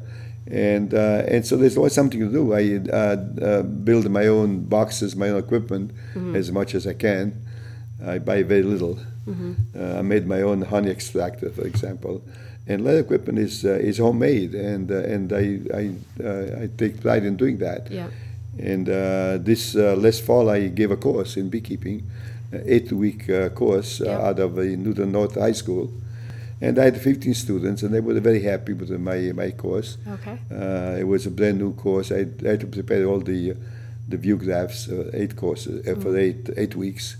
And 0.50 0.90
uh, 0.94 1.34
and 1.34 1.42
so 1.48 1.54
there's 1.58 1.78
always 1.80 1.94
something 1.94 2.22
to 2.28 2.32
do. 2.40 2.44
I 2.62 2.64
uh, 2.80 2.96
uh, 2.98 3.62
build 3.88 4.06
my 4.20 4.28
own 4.28 4.64
boxes, 4.76 5.16
my 5.16 5.30
own 5.34 5.40
equipment 5.46 5.92
Mm-hmm. 6.16 6.36
as 6.42 6.48
much 6.52 6.74
as 6.76 6.84
I 6.88 6.94
can. 6.94 7.26
I 8.14 8.20
buy 8.20 8.44
very 8.44 8.64
little. 8.74 8.96
Mm-hmm. 9.28 9.54
Uh, 9.76 10.00
I 10.00 10.02
made 10.14 10.26
my 10.26 10.42
own 10.50 10.62
honey 10.74 10.90
extractor, 10.98 11.50
for 11.58 11.66
example. 11.68 12.22
And 12.70 12.84
leather 12.86 13.00
equipment 13.08 13.40
is 13.40 13.64
uh, 13.66 13.90
is 13.90 13.98
homemade, 13.98 14.54
and 14.56 14.92
uh, 14.92 15.14
and 15.14 15.26
I 15.44 15.44
I, 15.82 15.84
uh, 16.24 16.64
I 16.64 16.70
take 16.78 16.94
pride 17.02 17.24
in 17.30 17.36
doing 17.38 17.58
that. 17.60 17.82
Yeah. 17.92 18.08
And 18.72 18.88
uh, 18.90 19.38
this 19.50 19.76
uh, 19.76 19.96
last 20.04 20.22
fall, 20.28 20.50
I 20.50 20.68
gave 20.80 20.92
a 20.92 20.98
course 20.98 21.40
in 21.40 21.50
beekeeping, 21.50 22.02
an 22.52 22.64
eight-week 22.66 23.30
uh, 23.30 23.50
course 23.50 24.02
uh, 24.02 24.06
Yeah. 24.06 24.28
out 24.28 24.40
of 24.40 24.58
uh, 24.58 24.62
Newton 24.62 25.12
North 25.12 25.36
High 25.36 25.54
School, 25.54 25.92
and 26.62 26.80
I 26.80 26.86
had 26.86 27.00
15 27.00 27.34
students, 27.34 27.84
and 27.84 27.94
they 27.94 28.00
were 28.00 28.20
very 28.20 28.42
happy 28.42 28.74
with 28.74 28.90
my 28.92 29.32
my 29.36 29.52
course. 29.52 29.98
Okay. 30.16 30.38
Uh, 30.52 30.98
it 31.00 31.08
was 31.08 31.26
a 31.26 31.32
brand 31.32 31.58
new 31.60 31.74
course. 31.74 32.12
I, 32.12 32.26
I 32.46 32.50
had 32.52 32.60
to 32.62 32.68
prepare 32.68 33.06
all 33.06 33.20
the 33.20 33.54
the 34.10 34.18
view 34.18 34.38
graphs, 34.38 34.88
uh, 34.90 35.12
eight 35.14 35.36
courses 35.36 35.86
uh, 35.88 35.96
for 36.02 36.18
eight 36.18 36.50
eight 36.58 36.76
weeks, 36.76 37.18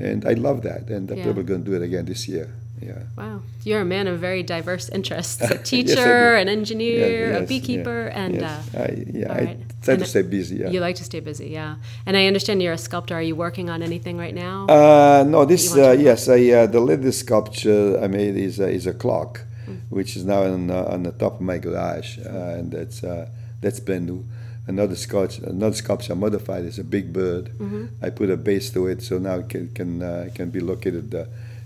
and 0.00 0.24
I 0.24 0.34
love 0.34 0.62
that. 0.62 0.88
And 0.90 1.10
I'm 1.10 1.18
Mm. 1.18 1.24
Probably 1.24 1.44
going 1.44 1.64
to 1.64 1.70
do 1.70 1.76
it 1.76 1.82
again 1.82 2.06
this 2.06 2.26
year. 2.28 2.48
Yeah. 2.82 3.02
Wow. 3.16 3.40
You're 3.64 3.80
a 3.80 3.84
man 3.84 4.06
of 4.08 4.18
very 4.20 4.42
diverse 4.42 4.88
interests. 4.88 5.40
A 5.40 5.58
teacher, 5.72 6.34
do. 6.34 6.40
an 6.40 6.48
engineer, 6.48 7.30
Yeah, 7.32 7.38
a 7.38 7.46
beekeeper, 7.46 8.08
yeah, 8.10 8.24
and 8.24 8.34
yes. 8.34 8.74
uh, 8.74 8.78
I, 8.78 9.04
yeah, 9.12 9.32
I 9.32 9.38
right. 9.44 9.58
try 9.82 9.94
And 9.94 10.02
to 10.02 10.08
stay 10.08 10.22
busy. 10.22 10.56
Yeah. 10.56 10.70
you 10.70 10.80
like 10.80 10.96
to 10.96 11.04
stay 11.04 11.20
busy, 11.20 11.48
yeah. 11.48 11.76
And 12.06 12.16
I 12.16 12.26
understand 12.26 12.62
you're 12.62 12.72
a 12.74 12.78
sculptor. 12.78 13.14
Are 13.14 13.22
you 13.22 13.36
working 13.36 13.70
on 13.70 13.82
anything 13.82 14.16
right 14.18 14.34
now? 14.34 14.66
Uh, 14.68 15.24
no, 15.26 15.44
this 15.44 15.74
uh, 15.76 15.92
yes, 15.98 16.28
I 16.28 16.50
uh, 16.50 16.66
the 16.66 16.80
latest 16.80 17.20
sculpture 17.20 17.98
I 18.02 18.06
made 18.08 18.36
is 18.36 18.58
a, 18.60 18.68
is 18.68 18.86
a 18.86 18.94
clock, 18.94 19.40
Mm. 19.68 19.78
which 19.90 20.16
is 20.16 20.24
now 20.24 20.42
on, 20.42 20.70
uh, 20.72 20.94
on 20.94 21.04
the 21.04 21.12
top 21.12 21.34
of 21.34 21.40
my 21.40 21.56
garage, 21.58 22.18
uh, 22.18 22.58
and 22.58 22.72
that's 22.72 23.04
uh, 23.04 23.28
that's 23.60 23.78
brand 23.78 24.06
new. 24.06 24.24
Another 24.66 24.96
sculpture, 24.96 25.44
another 25.46 25.76
sculpture 25.76 26.14
I 26.14 26.16
modified 26.16 26.64
is 26.64 26.78
a 26.80 26.84
big 26.84 27.12
bird. 27.12 27.44
Mm-hmm. 27.58 27.84
I 28.02 28.10
put 28.10 28.28
a 28.30 28.36
base 28.36 28.70
to 28.70 28.88
it, 28.88 29.02
so 29.02 29.18
now 29.18 29.36
it 29.38 29.48
can 29.48 29.68
can 29.78 30.02
uh, 30.02 30.30
can 30.34 30.50
be 30.50 30.58
located 30.60 31.14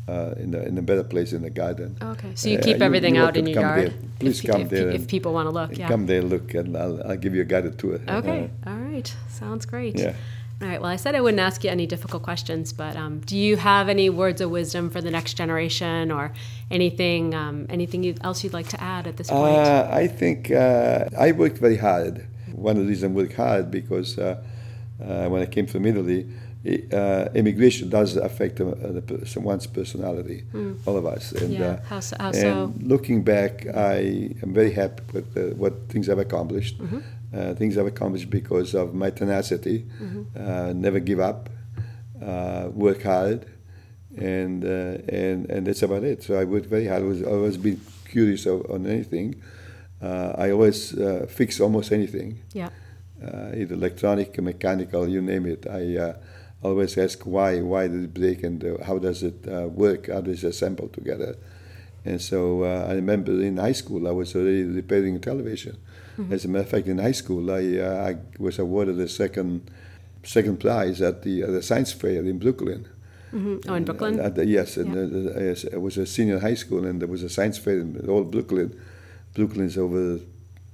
uh, 0.09 0.13
uh, 0.13 0.35
in 0.39 0.51
the 0.53 0.67
in 0.67 0.79
a 0.79 0.83
better 0.83 1.03
place 1.05 1.33
in 1.33 1.43
the 1.43 1.51
garden. 1.51 1.97
okay. 2.01 2.31
So 2.35 2.49
you 2.49 2.59
Uh, 2.59 2.63
keep 2.63 2.79
you- 2.79 2.85
everything 2.85 3.15
you're 3.17 3.25
out 3.27 3.37
in 3.37 3.47
your 3.47 3.61
yard. 3.61 3.81
there. 3.83 3.93
Please 4.21 4.41
if, 4.45 4.51
come 4.51 4.61
if, 4.63 4.69
there 4.71 4.89
If 4.91 4.95
and- 5.01 5.09
people 5.09 5.33
want 5.33 5.47
to 5.49 5.53
look, 5.53 5.77
yeah. 5.79 5.89
Come 5.89 6.07
there, 6.07 6.23
look, 6.23 6.55
and 6.55 6.77
I'll, 6.77 7.03
I'll 7.07 7.17
give 7.17 7.35
you 7.35 7.43
a 7.43 7.45
guided 7.45 7.79
tour. 7.79 7.99
Okay. 8.09 8.51
All 8.67 8.77
right. 8.77 9.09
Sounds 9.29 9.67
great. 9.67 9.99
Yeah. 9.99 10.15
All 10.63 10.69
right. 10.69 10.81
Well, 10.81 10.91
I 10.91 10.97
said 10.97 11.15
I 11.15 11.21
wouldn't 11.21 11.41
ask 11.41 11.63
you 11.65 11.71
any 11.71 11.87
difficult 11.87 12.23
questions, 12.23 12.73
but 12.73 12.97
um, 12.97 13.21
do 13.31 13.37
you 13.37 13.57
have 13.57 13.89
any 13.91 14.09
words 14.09 14.41
of 14.41 14.51
wisdom 14.51 14.89
for 14.91 15.01
the 15.03 15.11
next 15.11 15.35
generation, 15.35 16.11
or 16.11 16.33
anything, 16.71 17.35
um, 17.35 17.67
anything 17.69 18.03
you, 18.03 18.15
else 18.23 18.43
you'd 18.43 18.55
like 18.55 18.69
to 18.69 18.81
add 18.83 19.07
at 19.07 19.17
this 19.19 19.29
point? 19.29 19.57
Uh, 19.59 19.89
I 19.93 20.07
think 20.07 20.51
uh, 20.51 21.05
I 21.19 21.33
worked 21.33 21.59
very 21.59 21.77
hard. 21.77 22.27
One 22.53 22.77
of 22.79 22.83
the 22.85 22.89
reasons 22.89 23.13
I 23.13 23.15
worked 23.15 23.35
hard 23.35 23.71
because 23.71 24.19
uh, 25.03 25.29
when 25.29 25.43
I 25.43 25.47
came 25.47 25.67
from 25.67 25.85
Italy, 25.87 26.27
i- 26.65 26.83
uh, 26.95 27.29
immigration 27.35 27.89
does 27.89 28.17
affect 28.17 28.61
uh, 28.61 29.25
someone's 29.25 29.67
personality, 29.67 30.45
all 30.87 30.97
of 30.97 31.07
us. 31.07 31.33
And. 31.33 31.53
Yeah, 31.53 31.65
uh, 31.67 31.83
how 31.91 32.01
so- 32.01 32.17
how 32.21 32.33
so? 32.33 32.73
looking 32.81 33.23
back, 33.23 33.67
I 33.75 34.31
am 34.43 34.53
very 34.55 34.73
happy 34.73 35.03
with 35.13 35.37
uh, 35.37 35.55
what 35.57 35.73
things 35.89 36.09
I've 36.09 36.19
accomplished. 36.29 36.79
Mm-hmm. 36.79 36.99
Uh, 37.35 37.55
things 37.55 37.77
I've 37.77 37.87
accomplished 37.89 38.31
because 38.31 38.75
of 38.75 38.95
my 38.95 39.11
tenacity, 39.11 39.85
Mm-hmm. 40.01 40.23
uh, 40.41 40.73
never 40.73 41.01
give 41.01 41.21
up, 41.21 41.51
uh, 42.23 42.69
work 42.73 43.03
hard, 43.03 43.47
and 44.17 44.65
uh, 44.65 44.99
and 45.09 45.51
and 45.51 45.67
that's 45.67 45.83
about 45.83 46.05
it. 46.05 46.23
So 46.23 46.39
I 46.41 46.45
worked 46.45 46.67
very 46.67 46.87
hard. 46.87 47.03
I 47.03 47.07
was 47.07 47.23
always 47.23 47.57
been 47.59 47.81
curious 48.09 48.47
of, 48.47 48.65
on 48.71 48.87
anything. 48.87 49.35
Uh, 50.01 50.33
I 50.39 50.51
always 50.53 50.97
uh, 50.97 51.27
fix 51.29 51.61
almost 51.61 51.91
anything, 51.93 52.39
yeah. 52.55 52.69
Uh, 53.23 53.53
either 53.57 53.75
electronic, 53.75 54.41
mechanical, 54.41 55.09
you 55.09 55.23
name 55.23 55.47
it. 55.47 55.67
I 55.69 55.97
uh, 55.97 56.17
always 56.63 56.97
ask 56.99 57.25
why, 57.25 57.61
why 57.61 57.89
did 57.89 58.05
it 58.05 58.15
break, 58.15 58.43
and 58.43 58.63
uh, 58.65 58.85
how 58.85 58.99
does 58.99 59.23
it 59.23 59.47
uh, 59.49 59.69
work? 59.69 60.09
How 60.09 60.21
does 60.21 60.43
it 60.45 60.49
assemble 60.49 60.89
together? 60.89 61.37
And 62.05 62.21
so 62.21 62.63
uh, 62.65 62.87
I 62.89 62.95
remember 62.95 63.33
in 63.43 63.57
high 63.57 63.73
school 63.73 64.07
I 64.07 64.13
was 64.13 64.35
already 64.37 64.63
repairing 64.65 65.17
a 65.17 65.19
television. 65.19 65.77
As 66.31 66.47
a 66.47 66.49
matter 66.49 66.65
of 66.65 66.71
fact, 66.71 66.87
in 66.87 66.97
high 66.99 67.13
school 67.13 67.51
I, 67.51 67.77
uh, 67.79 68.09
I 68.11 68.17
was 68.39 68.59
awarded 68.59 68.97
the 68.97 69.09
second 69.09 69.71
second 70.23 70.59
prize 70.59 71.03
at 71.03 71.23
the, 71.23 71.43
at 71.43 71.51
the 71.51 71.63
science 71.63 71.93
fair 71.93 72.23
in 72.25 72.39
Brooklyn. 72.39 72.87
hmm 73.31 73.57
Oh, 73.69 73.75
in 73.75 73.85
Brooklyn. 73.85 74.15
Yes, 74.49 74.77
and 74.77 74.95
Yeah. 74.95 75.31
uh, 75.37 75.41
yes, 75.41 75.65
it 75.65 75.81
was 75.81 75.99
a 75.99 76.07
senior 76.07 76.39
high 76.41 76.55
school, 76.55 76.85
and 76.87 77.01
there 77.01 77.09
was 77.09 77.23
a 77.23 77.29
science 77.29 77.59
fair 77.59 77.79
in 77.81 78.09
all 78.09 78.25
Brooklyn. 78.25 78.75
Brooklyn 79.35 79.67
is 79.67 79.77
over 79.79 80.19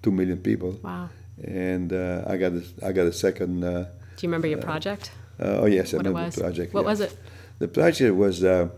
two 0.03 0.11
million 0.13 0.39
people, 0.39 0.79
wow. 0.83 1.09
And 1.45 1.93
uh, 1.93 2.25
I 2.27 2.37
got 2.37 2.53
a, 2.53 2.63
I 2.83 2.93
got 2.93 3.07
a 3.07 3.13
second. 3.13 3.65
Uh, 3.65 3.85
Do 4.17 4.27
you 4.27 4.29
remember 4.29 4.47
your 4.49 4.59
project? 4.63 5.11
uh, 5.41 5.63
oh 5.63 5.67
yes, 5.67 5.93
I 5.93 5.97
what 5.99 6.07
it 6.07 6.09
remember 6.09 6.27
was? 6.27 6.35
the 6.35 6.41
project. 6.43 6.75
What 6.75 6.83
yeah. 6.83 6.87
was 6.91 7.01
it? 7.01 7.17
The 7.59 7.69
project 7.69 8.15
was 8.17 8.45
uh, 8.45 8.69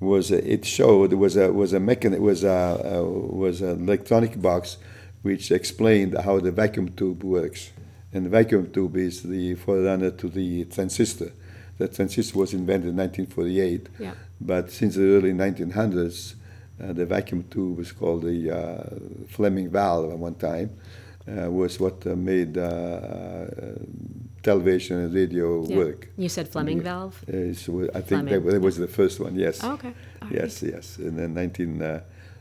was 0.00 0.30
uh, 0.32 0.36
it 0.44 0.64
showed 0.64 1.12
was 1.12 1.36
a 1.36 1.52
was 1.52 1.72
a 1.72 1.78
mechan- 1.78 2.18
was 2.18 2.44
a 2.44 2.98
uh, 2.98 3.02
was 3.02 3.60
an 3.62 3.82
electronic 3.84 4.40
box 4.40 4.78
which 5.22 5.50
explained 5.50 6.16
how 6.18 6.38
the 6.40 6.52
vacuum 6.52 6.88
tube 6.90 7.22
works. 7.24 7.72
And 8.12 8.24
the 8.24 8.30
vacuum 8.30 8.70
tube 8.72 8.96
is 8.96 9.22
the 9.22 9.54
forerunner 9.56 10.10
to 10.12 10.28
the 10.28 10.64
transistor. 10.66 11.32
The 11.76 11.88
transistor 11.88 12.38
was 12.38 12.54
invented 12.54 12.90
in 12.90 12.96
1948, 12.96 13.88
Yeah. 13.98 14.14
but 14.40 14.70
since 14.70 14.94
the 14.94 15.02
early 15.14 15.32
1900s, 15.32 16.34
uh, 16.82 16.92
the 16.92 17.04
vacuum 17.04 17.44
tube 17.50 17.76
was 17.78 17.92
called 17.92 18.22
the 18.22 18.50
uh, 18.50 18.96
Fleming 19.28 19.68
valve 19.68 20.10
at 20.12 20.18
one 20.18 20.36
time. 20.36 20.70
Uh, 21.28 21.50
was 21.50 21.78
what 21.78 22.06
uh, 22.06 22.16
made 22.16 22.56
uh, 22.56 22.62
uh, 22.62 23.74
television 24.42 24.98
and 25.04 25.14
radio 25.14 25.62
Yeah. 25.66 25.76
work. 25.76 26.08
You 26.16 26.28
said 26.28 26.48
Fleming 26.48 26.80
valve. 26.80 27.22
So 27.54 27.88
I 27.94 28.00
think 28.00 28.28
that, 28.30 28.44
that 28.46 28.60
was 28.62 28.76
the 28.78 28.86
first 28.88 29.20
one. 29.20 29.36
Yes. 29.36 29.60
Oh, 29.62 29.72
okay. 29.74 29.92
All 30.22 30.28
Yes, 30.32 30.62
yes. 30.62 30.98
In 30.98 31.16
the 31.16 31.28
19, 31.28 31.82
uh, 31.82 32.00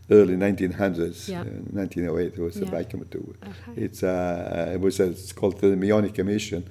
early 0.09 0.35
1900s, 0.37 1.27
Yeah. 1.27 1.41
uh, 1.41 1.45
1908, 1.73 2.33
it 2.33 2.39
was 2.39 2.53
the 2.55 2.65
Yeah. 2.65 2.71
vacuum 2.71 3.05
tube. 3.11 3.35
Okay. 3.43 3.81
It's 3.85 4.03
uh, 4.03 4.71
it 4.75 4.79
was 4.79 4.99
a, 5.01 5.07
it's 5.09 5.33
called 5.33 5.59
thermionic 5.59 6.17
emission, 6.19 6.63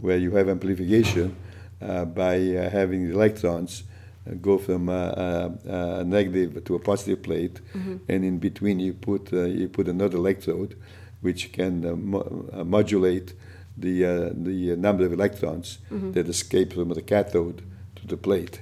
where 0.00 0.18
you 0.18 0.32
have 0.36 0.48
amplification 0.50 1.34
uh, 1.80 2.04
by 2.04 2.36
uh, 2.56 2.68
having 2.70 3.10
electrons 3.10 3.84
go 4.42 4.58
from 4.58 4.88
uh, 4.88 4.92
uh, 4.92 6.00
a 6.00 6.04
negative 6.04 6.62
to 6.64 6.74
a 6.74 6.78
positive 6.78 7.22
plate, 7.22 7.60
Mm-hmm. 7.74 7.96
and 8.12 8.24
in 8.24 8.38
between 8.38 8.78
you 8.78 8.92
put 8.92 9.32
uh, 9.32 9.44
you 9.60 9.68
put 9.68 9.88
another 9.88 10.18
electrode, 10.18 10.74
which 11.22 11.52
can 11.52 11.84
uh, 11.86 11.94
mo- 11.96 12.48
uh, 12.52 12.64
modulate 12.64 13.32
the 13.76 14.04
uh, 14.04 14.30
the 14.48 14.76
number 14.76 15.04
of 15.06 15.12
electrons 15.12 15.78
Mm-hmm. 15.90 16.12
that 16.12 16.28
escape 16.28 16.72
from 16.74 16.88
the 16.90 17.02
cathode 17.02 17.62
to 17.96 18.06
the 18.06 18.16
plate. 18.16 18.60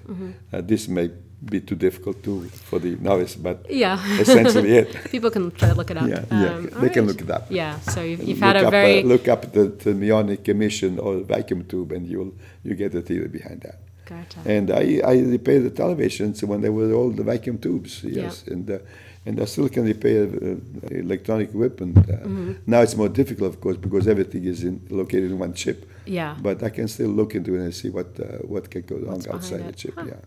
Uh, 0.52 0.60
this 0.62 0.88
may 0.88 1.10
be 1.52 1.60
too 1.60 1.74
difficult 1.76 2.22
to 2.22 2.32
for 2.68 2.78
the 2.80 2.96
novice, 3.00 3.34
but 3.36 3.56
Yeah. 3.70 3.98
essentially 4.20 4.72
it. 4.82 4.88
People 5.10 5.30
can 5.30 5.50
try 5.50 5.68
to 5.70 5.74
look 5.74 5.90
it 5.90 5.96
up. 5.96 6.08
Yeah, 6.08 6.24
yeah, 6.30 6.54
Um, 6.56 6.66
they 6.80 6.88
all 6.88 6.94
can 6.94 7.06
look 7.06 7.20
it 7.22 7.30
up. 7.30 7.44
Yeah. 7.50 7.78
So 7.80 8.02
you've, 8.02 8.22
you've 8.28 8.40
had 8.48 8.56
a 8.56 8.66
up, 8.66 8.70
very 8.70 9.00
uh, 9.02 9.06
look 9.12 9.26
up 9.28 9.42
the 9.52 9.64
the 9.64 9.70
thermionic 9.84 10.48
emission 10.48 10.98
or 10.98 11.12
vacuum 11.34 11.64
tube, 11.64 11.92
and 11.96 12.06
you'll 12.06 12.32
you 12.66 12.74
get 12.82 12.92
the 12.92 13.02
theory 13.02 13.28
behind 13.28 13.58
that. 13.62 13.78
gotcha. 14.10 14.38
And 14.56 14.66
I, 14.70 15.00
I 15.12 15.14
repaired 15.36 15.64
the 15.68 15.74
televisions 15.82 16.42
when 16.50 16.60
they 16.60 16.70
were 16.78 16.92
all 16.98 17.10
the 17.20 17.24
vacuum 17.32 17.58
tubes, 17.58 17.92
yes, 18.04 18.44
and 18.52 18.68
uh, 18.70 18.78
and 19.26 19.40
I 19.40 19.44
still 19.44 19.68
can 19.68 19.84
repair 19.84 20.22
uh, 20.24 20.56
electronic 21.04 21.50
weapon. 21.54 21.88
Uh, 21.98 22.02
Mm-hmm. 22.02 22.52
Now 22.66 22.80
it's 22.82 22.96
more 22.96 23.08
difficult, 23.08 23.48
of 23.54 23.60
course, 23.60 23.76
because 23.76 24.06
everything 24.08 24.44
is 24.44 24.62
in, 24.64 24.80
located 24.90 25.30
in 25.32 25.38
one 25.38 25.52
chip. 25.54 25.78
yeah. 26.06 26.36
But 26.42 26.62
I 26.62 26.70
can 26.70 26.88
still 26.88 27.10
look 27.10 27.34
into 27.34 27.54
it 27.56 27.60
and 27.60 27.74
see 27.74 27.90
what 27.90 28.08
uh, 28.20 28.24
what 28.52 28.64
can 28.72 28.82
go 28.82 28.96
wrong 28.96 29.06
What's 29.20 29.26
outside 29.28 29.62
the 29.68 29.72
chip. 29.72 29.94
Huh. 29.96 30.06
Yeah. 30.08 30.20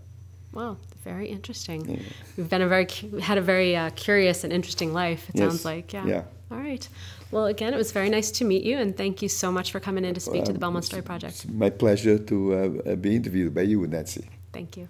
Wow, 0.59 0.77
very 1.03 1.27
interesting. 1.37 1.79
You've 2.37 2.49
been 2.49 2.61
a 2.61 2.67
very 2.67 2.87
had 3.29 3.37
a 3.37 3.41
very 3.41 3.71
uh, 3.75 3.89
curious 4.05 4.43
and 4.43 4.53
interesting 4.53 4.93
life. 4.93 5.21
It 5.29 5.35
Yes. 5.35 5.41
sounds 5.49 5.65
like, 5.65 5.87
yeah. 5.97 6.05
Yeah. 6.13 6.23
All 6.51 6.59
right. 6.69 6.87
Well, 7.31 7.45
again, 7.47 7.73
it 7.73 7.77
was 7.77 7.91
very 7.91 8.09
nice 8.17 8.29
to 8.37 8.43
meet 8.45 8.63
you, 8.69 8.77
and 8.77 8.95
thank 8.95 9.21
you 9.23 9.29
so 9.29 9.51
much 9.51 9.71
for 9.71 9.79
coming 9.79 10.05
in 10.05 10.13
to 10.13 10.19
speak 10.19 10.43
to 10.45 10.53
the 10.53 10.59
Belmont 10.59 10.85
Story 10.85 11.01
Project. 11.01 11.33
It's 11.33 11.47
my 11.65 11.71
pleasure 11.71 12.17
to 12.31 12.35
uh, 12.53 12.95
be 12.95 13.15
interviewed 13.15 13.51
by 13.55 13.63
you, 13.71 13.87
Nancy. 13.87 14.25
Thank 14.51 14.77
you. 14.77 14.87